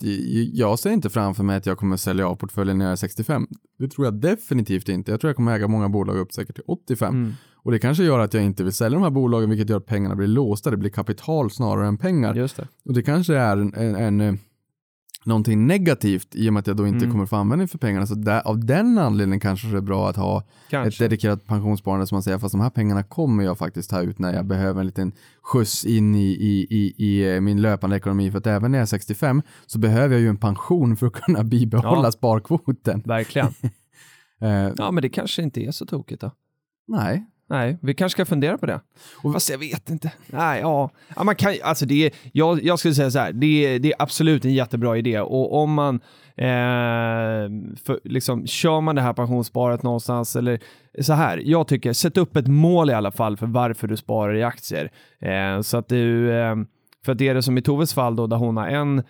[0.53, 3.47] jag ser inte framför mig att jag kommer sälja av portföljen när jag är 65.
[3.79, 5.11] Det tror jag definitivt inte.
[5.11, 7.13] Jag tror jag kommer äga många bolag upp säkert till 85.
[7.13, 7.33] Mm.
[7.63, 9.85] Och det kanske gör att jag inte vill sälja de här bolagen, vilket gör att
[9.85, 10.71] pengarna blir låsta.
[10.71, 12.35] Det blir kapital snarare än pengar.
[12.35, 12.67] Just det.
[12.85, 14.33] Och det kanske är en, en, en, eh,
[15.29, 17.11] någonting negativt i och med att jag då inte Mm.
[17.11, 18.05] kommer få användning för pengarna.
[18.07, 21.03] Så där, av den anledningen kanske det är bra att ha ett Kanske.
[21.03, 24.33] dedikerat pensionssparande som man säger, fast de här pengarna kommer jag faktiskt ta ut när
[24.33, 25.11] jag behöver en liten
[25.41, 28.31] skjuts in i, i, i, i eh, min löpande ekonomi.
[28.31, 31.13] För att även när jag är 65 så behöver jag ju en pension för att
[31.13, 32.11] kunna bibehålla Ja.
[32.11, 33.01] sparkvoten.
[33.05, 33.47] Verkligen.
[34.41, 36.31] Eh, Ja, men det kanske inte är så tokigt då.
[36.87, 38.79] nej, Nej, vi kanske ska fundera på det.
[39.23, 40.11] Och, Fast jag vet inte.
[40.27, 40.89] Nej, ja.
[41.15, 43.89] ja man kan, alltså det är, jag, jag skulle säga så här, det är, det
[43.89, 45.95] är absolut en jättebra idé och om man
[46.35, 47.49] eh,
[47.85, 50.59] för, liksom, kör man det här pensionssparet någonstans eller
[51.01, 54.35] så här, jag tycker sätt upp ett mål i alla fall för varför du sparar
[54.35, 54.91] i aktier.
[55.19, 56.55] Eh, så att du, eh,
[57.05, 59.03] för att det är det som i Toves fall då, där hon har en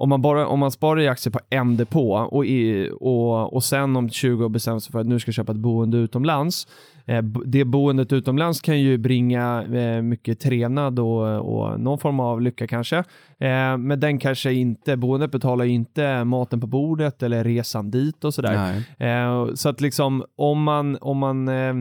[0.00, 3.64] om man, bara, om man sparar i aktier på en depå och, i, och, och
[3.64, 6.66] sen om 20 år bestämmer sig för att nu ska köpa ett boende utomlands.
[7.06, 12.40] Eh, det boendet utomlands kan ju bringa eh, mycket trevnad och, och, någon form av
[12.40, 12.96] lycka kanske.
[13.38, 18.24] Eh, men den kanske inte, boendet betalar ju inte maten på bordet eller resan dit
[18.24, 18.82] och sådär.
[18.98, 21.74] Eh, så att liksom om man, om man eh,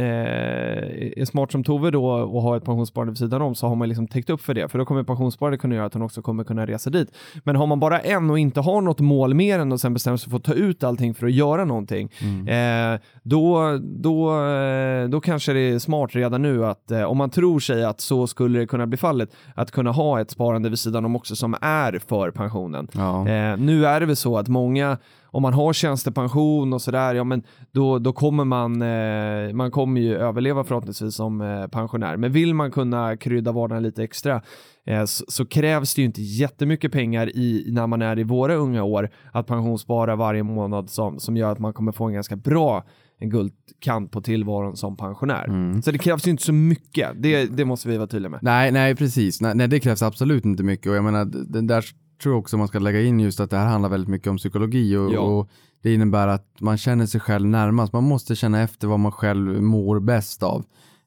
[0.00, 3.88] är smart som Tove då och har ett pensionssparande vid sidan om så har man
[3.88, 4.68] liksom täckt upp för det.
[4.68, 7.08] För då kommer pensionssparandet kunna göra att hon också kommer kunna resa dit.
[7.44, 10.16] Men har man bara en och inte har något mål mer än och sen bestämmer
[10.16, 12.94] sig för att ta ut allting för att göra någonting, mm.
[12.94, 17.30] eh, då, då, eh, då kanske det är smart redan nu att eh, om man
[17.30, 20.78] tror sig att så skulle det kunna bli fallet, att kunna ha ett sparande vid
[20.78, 22.88] sidan om också som är för pensionen.
[22.92, 23.28] Ja.
[23.28, 24.98] Eh, nu är det väl så att många
[25.34, 30.00] om man har tjänstepension och sådär, ja men då, då kommer man, eh, man kommer
[30.00, 32.16] ju överleva förhoppningsvis som eh, pensionär.
[32.16, 34.42] Men vill man kunna krydda vardagen lite extra
[34.86, 38.54] eh, så, så, krävs det ju inte jättemycket pengar i, när man är i våra
[38.54, 42.36] unga år att pensionsspara varje månad som, som gör att man kommer få en ganska
[42.36, 42.84] bra
[43.18, 45.44] en guldkant på tillvaron som pensionär.
[45.44, 45.82] Mm.
[45.82, 48.40] Så det krävs ju inte så mycket, det, det måste vi vara tydliga med.
[48.42, 49.40] Nej, nej precis.
[49.40, 51.84] Nej, nej, det krävs absolut inte mycket och jag menar, den där
[52.22, 54.96] tror också man ska lägga in just att det här handlar väldigt mycket om psykologi
[54.96, 55.20] och, ja.
[55.20, 55.50] och,
[55.82, 57.92] det innebär att man känner sig själv närmast.
[57.92, 60.64] Man måste känna efter vad man själv mår bäst av.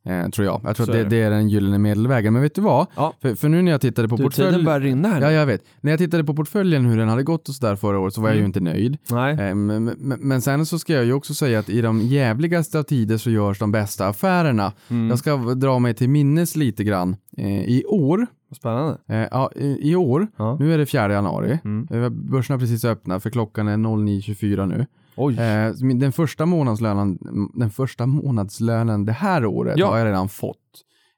[0.07, 0.61] Eh, tror jag.
[0.63, 2.33] Jag tror Så att det, det, är den gyllene medelvägen.
[2.33, 2.87] Men vet du vad?
[2.95, 3.13] Ja.
[3.21, 4.53] För, för, nu när jag tittade på portföljen.
[4.53, 5.21] Tiden börjar rinna här.
[5.21, 5.63] Ja, jag vet.
[5.81, 8.29] När jag tittade på portföljen hur den hade gått och sådär förra året så var
[8.29, 8.35] mm.
[8.35, 8.49] jag ju mm.
[8.49, 8.97] inte nöjd.
[9.11, 9.49] Nej.
[9.49, 12.79] Eh, men, men, men, sen så ska jag ju också säga att i de jävligaste
[12.79, 14.73] av tider så görs de bästa affärerna.
[14.87, 15.09] Mm.
[15.09, 17.15] Jag ska dra mig till minnes lite grann.
[17.37, 18.97] Eh, I år Spännande.
[19.07, 20.57] Eh, ja, i, i år, ja.
[20.59, 21.87] nu är det 4 januari, mm.
[21.91, 24.85] Eh, börsen har precis öppnat för klockan är 09.24 nu.
[25.17, 27.17] Eh, den, första månadslönen,
[27.53, 29.89] den första månadslönen det här året ja.
[29.89, 30.57] har jag redan fått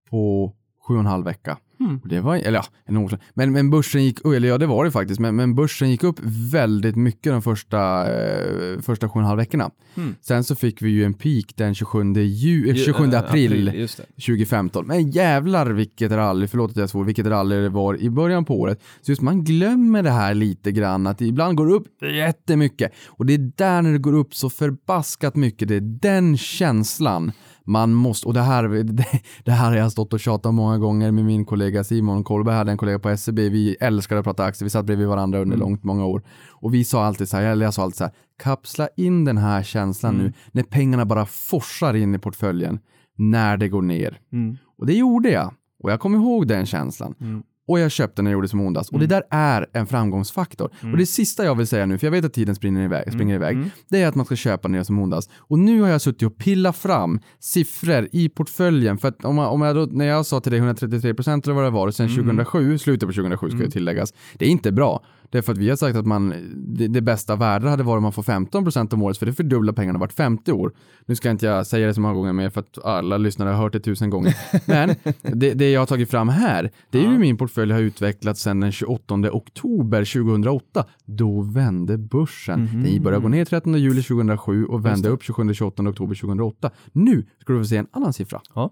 [0.10, 0.54] på
[0.88, 1.58] sju och en halv vecka.
[1.80, 2.02] Mm.
[2.06, 4.92] Det var, eller ja, en år men, men börsen gick, eller ja det var det
[4.92, 6.20] faktiskt, men, men börsen gick upp
[6.52, 9.72] väldigt mycket de första, eh, första sju och en halv veckorna.
[9.96, 10.16] Mm.
[10.22, 14.88] Sen så fick vi ju en peak den 27, ju, 27 april, april 2015.
[14.88, 18.60] Men jävlar vilket rally, förlåt att jag svor, vilket rally det var i början på
[18.60, 18.82] året.
[19.02, 22.92] Så just man glömmer det här lite grann, att det ibland går upp jättemycket.
[23.08, 27.32] Och det är där när det går upp så förbaskat mycket, det är den känslan
[27.68, 29.06] man måste, och det här, det,
[29.44, 32.72] det här har jag stått och tjatat många gånger med min kollega Simon Kolberg, hade
[32.72, 35.68] en kollega på SEB, vi älskade att prata aktier, vi satt bredvid varandra under mm.
[35.68, 36.24] långt många år.
[36.50, 38.14] Och vi sa alltid så här, eller jag sa alltid så här,
[38.44, 40.26] kapsla in den här känslan mm.
[40.26, 42.80] nu, när pengarna bara forsar in i portföljen,
[43.18, 44.20] när det går ner.
[44.34, 44.58] Mm.
[44.78, 45.54] Och det gjorde jag.
[45.84, 47.16] Och jag kommer ihåg den känslan.
[47.22, 48.92] Mm och jag köpte när det gjorde som ondast.
[48.92, 49.02] Mm.
[49.02, 49.26] Och det mm.
[49.30, 50.72] där är en framgångsfaktor.
[50.82, 50.94] Mm.
[50.94, 53.20] Och det sista jag vill säga nu, för jag vet att tiden springer iväg, mm.
[53.20, 53.70] springer iväg mm.
[53.90, 55.32] det är att man ska köpa när det gör som ondast.
[55.38, 58.98] Och nu har jag suttit och pillat fram siffror i portföljen.
[58.98, 61.56] För att om, man, om jag då, när jag sa till dig 133 procent eller
[61.56, 62.80] vad det var, sen 2007, mm.
[62.80, 63.72] slutet på 2007 ska mm.
[63.72, 65.04] tilläggas, det är inte bra.
[65.30, 67.98] Det är för att vi har sagt att man, det, det bästa värdet hade varit
[67.98, 70.72] om man får 15 procent om året, för det fördubblar pengarna vart 50 år.
[71.06, 73.58] Nu ska inte jag säga det så många gånger mer för att alla lyssnare har
[73.58, 74.36] hört det tusen gånger.
[74.66, 78.42] Men det, det jag har tagit fram här, det är ju min portfölj har utvecklats
[78.42, 80.86] sedan den 28 oktober 2008.
[81.06, 82.54] Då vände börsen.
[82.54, 82.94] Mm -hmm.
[82.94, 86.72] Den började gå ner 13 juli 2007 och vände upp 27-28 oktober 2008.
[86.92, 88.42] Nu ska du få se en annan siffra.
[88.56, 88.72] Ja.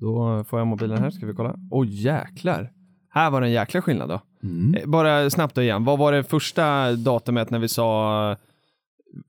[0.00, 1.56] Då får jag mobilen här, ska vi kolla.
[1.70, 2.72] Åh oh, jäklar.
[3.10, 4.20] Här var det en jäkla skillnad då.
[4.42, 4.74] Mm.
[4.74, 8.36] Eh, bara snabbt då igen, vad var det första datumet när vi sa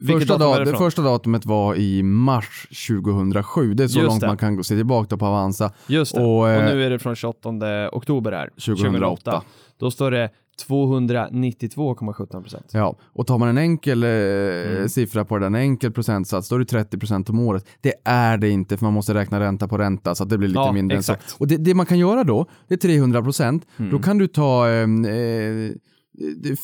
[0.07, 3.73] Första, datum det första datumet var i mars 2007.
[3.73, 4.27] Det är så Just långt det.
[4.27, 5.71] man kan gå, se tillbaka på Avanza.
[5.87, 6.21] Just det.
[6.21, 7.49] Och, och, nu är det från 28
[7.91, 8.47] oktober här.
[8.47, 9.31] 2008.
[9.31, 9.41] 2008.
[9.77, 10.29] Då står det
[10.69, 12.65] 292,17 procent.
[12.71, 14.89] Ja, och tar man en enkel eh, mm.
[14.89, 17.65] siffra på den, en enkel procentsats, då är det 30 procent om året.
[17.81, 20.47] Det är det inte, för man måste räkna ränta på ränta, så att det blir
[20.47, 21.23] lite ja, mindre exakt.
[21.23, 21.35] än så.
[21.39, 23.65] Och det, det, man kan göra då, det är 300 procent.
[23.77, 23.91] Mm.
[23.91, 25.71] Då kan du ta eh, eh,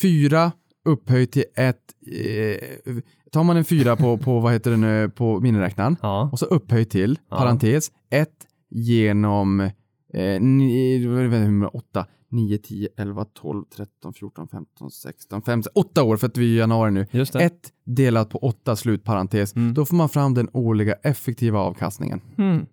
[0.02, 0.52] fyra
[0.90, 1.78] upphöjt till ett
[2.08, 2.96] eh,
[3.32, 6.30] tar man en fyra på, på vad heter det nu, på miniräknaren ja.
[6.32, 7.38] och så upphöjt till, ja.
[7.38, 9.70] parentes, ett genom eh,
[11.74, 16.46] 8, 9, 10, 11, 12, 13, 14, 15, 16, 15, 8 år för att vi
[16.46, 17.08] är i januari nu.
[17.40, 19.56] Ett delat på 8 slutparentes.
[19.56, 19.74] Mm.
[19.74, 22.22] Då får man fram den årliga effektiva avkastningen.
[22.38, 22.66] Mm.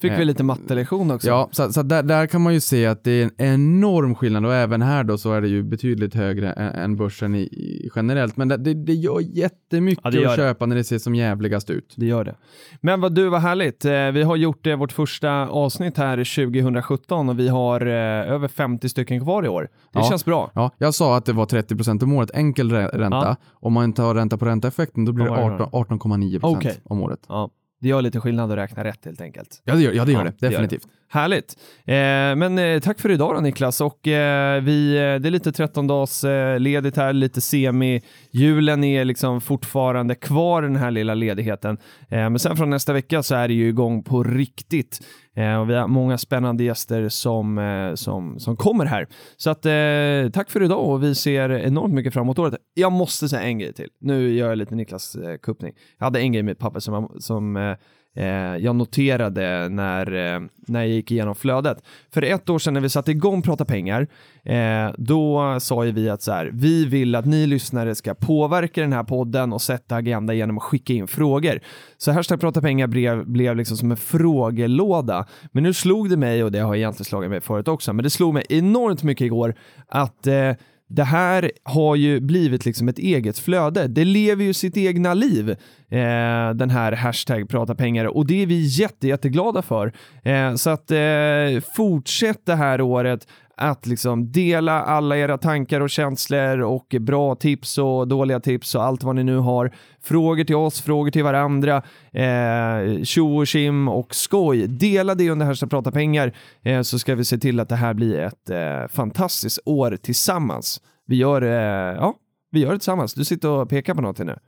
[0.00, 1.28] Fick vi eh, lite mattelektion också.
[1.28, 4.46] Ja, så, så där, där, kan man ju se att det är en enorm skillnad
[4.46, 7.90] och även här då så är det ju betydligt högre än, än börsen i, i,
[7.96, 8.36] generellt.
[8.36, 11.94] Men det, det gör jättemycket ja, gör att köpa när det ser som jävligast ut.
[11.96, 12.34] Det gör det.
[12.80, 13.84] Men vad du, var härligt.
[13.84, 18.88] Eh, vi har gjort eh, vårt första avsnitt här 2017 och vi har över 50
[18.88, 19.62] stycken kvar i år.
[19.92, 20.50] Det ja, känns bra.
[20.54, 23.16] Ja, jag sa att det var 30 procent om året, enkel ränta.
[23.16, 23.36] Ja.
[23.52, 26.74] Om man tar ränta på ränta-effekten då blir det 18,9 procent okay.
[26.84, 27.20] om året.
[27.28, 27.50] Ja.
[27.80, 29.62] Det gör lite skillnad att räkna rätt helt enkelt.
[29.64, 30.48] Ja, det gör, ja, det, gör ja, det.
[30.48, 30.82] Definitivt.
[30.82, 31.18] Det gör det.
[31.18, 31.56] Härligt.
[31.84, 31.94] Eh,
[32.36, 35.86] men eh, tack för idag då Niklas och eh, vi, eh, det är lite 13
[35.86, 38.02] dags eh, ledigt här, lite semi.
[38.30, 41.78] Julen är liksom fortfarande kvar den här lilla ledigheten.
[42.08, 45.00] Eh, men sen från nästa vecka så är det ju igång på riktigt.
[45.36, 49.06] Eh, och vi har många spännande gäster som, eh, som, som kommer här.
[49.36, 52.54] Så att, eh, tack för idag och vi ser enormt mycket fram emot året.
[52.74, 53.88] Jag måste säga en grej till.
[54.00, 55.72] Nu gör jag lite Niklas eh, kuppning.
[55.98, 57.76] Jag hade en grej med papper som, som eh,
[58.16, 61.78] Eh, jag noterade när, eh, när jag gick igenom flödet.
[62.10, 64.06] För ett år sedan när vi satte igång Prata pengar,
[64.44, 68.80] eh, då sa ju vi att så här, vi vill att ni lyssnare ska påverka
[68.80, 71.60] den här podden och sätta agenda genom att skicka in frågor.
[71.96, 75.26] Så hashtag Prata pengar blev, blev liksom som en frågelåda.
[75.52, 78.10] Men nu slog det mig, och det har egentligen slagit mig förut också, men det
[78.10, 79.54] slog mig enormt mycket igår
[79.88, 80.52] att eh,
[80.88, 83.86] det här har ju blivit liksom ett eget flöde.
[83.88, 88.46] Det lever ju sitt egna liv, eh, den här hashtag prata pengar och det är
[88.46, 89.92] vi jätte, jätteglada för.
[90.22, 93.26] Eh, så att eh, fortsätt det här året
[93.56, 98.82] att liksom dela alla era tankar och känslor och bra tips och dåliga tips och
[98.84, 99.74] allt vad ni nu har.
[100.00, 101.82] Frågor till oss, frågor till varandra,
[102.12, 104.66] eh, tjo och kim och skoj.
[104.66, 106.32] Dela det under Hashtag prata pengar
[106.62, 110.80] eh, så ska vi se till att det här blir ett eh, fantastiskt år tillsammans.
[111.06, 112.14] Vi gör, eh, ja,
[112.50, 113.14] vi gör det tillsammans.
[113.14, 114.38] Du sitter och pekar på någonting nu.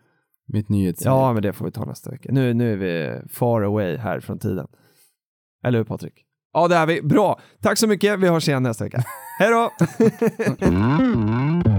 [0.52, 1.04] Mitt nyhets.
[1.04, 2.28] Ja, men det får vi ta nästa vecka.
[2.32, 4.66] Nu, nu är vi far away här från tiden.
[5.64, 6.27] Eller hur Patrik?
[6.58, 7.02] Ja, det är vi.
[7.02, 7.40] Bra.
[7.62, 8.18] Tack så mycket.
[8.18, 9.02] Vi hörs igen nästa vecka.
[9.38, 9.70] Hej då!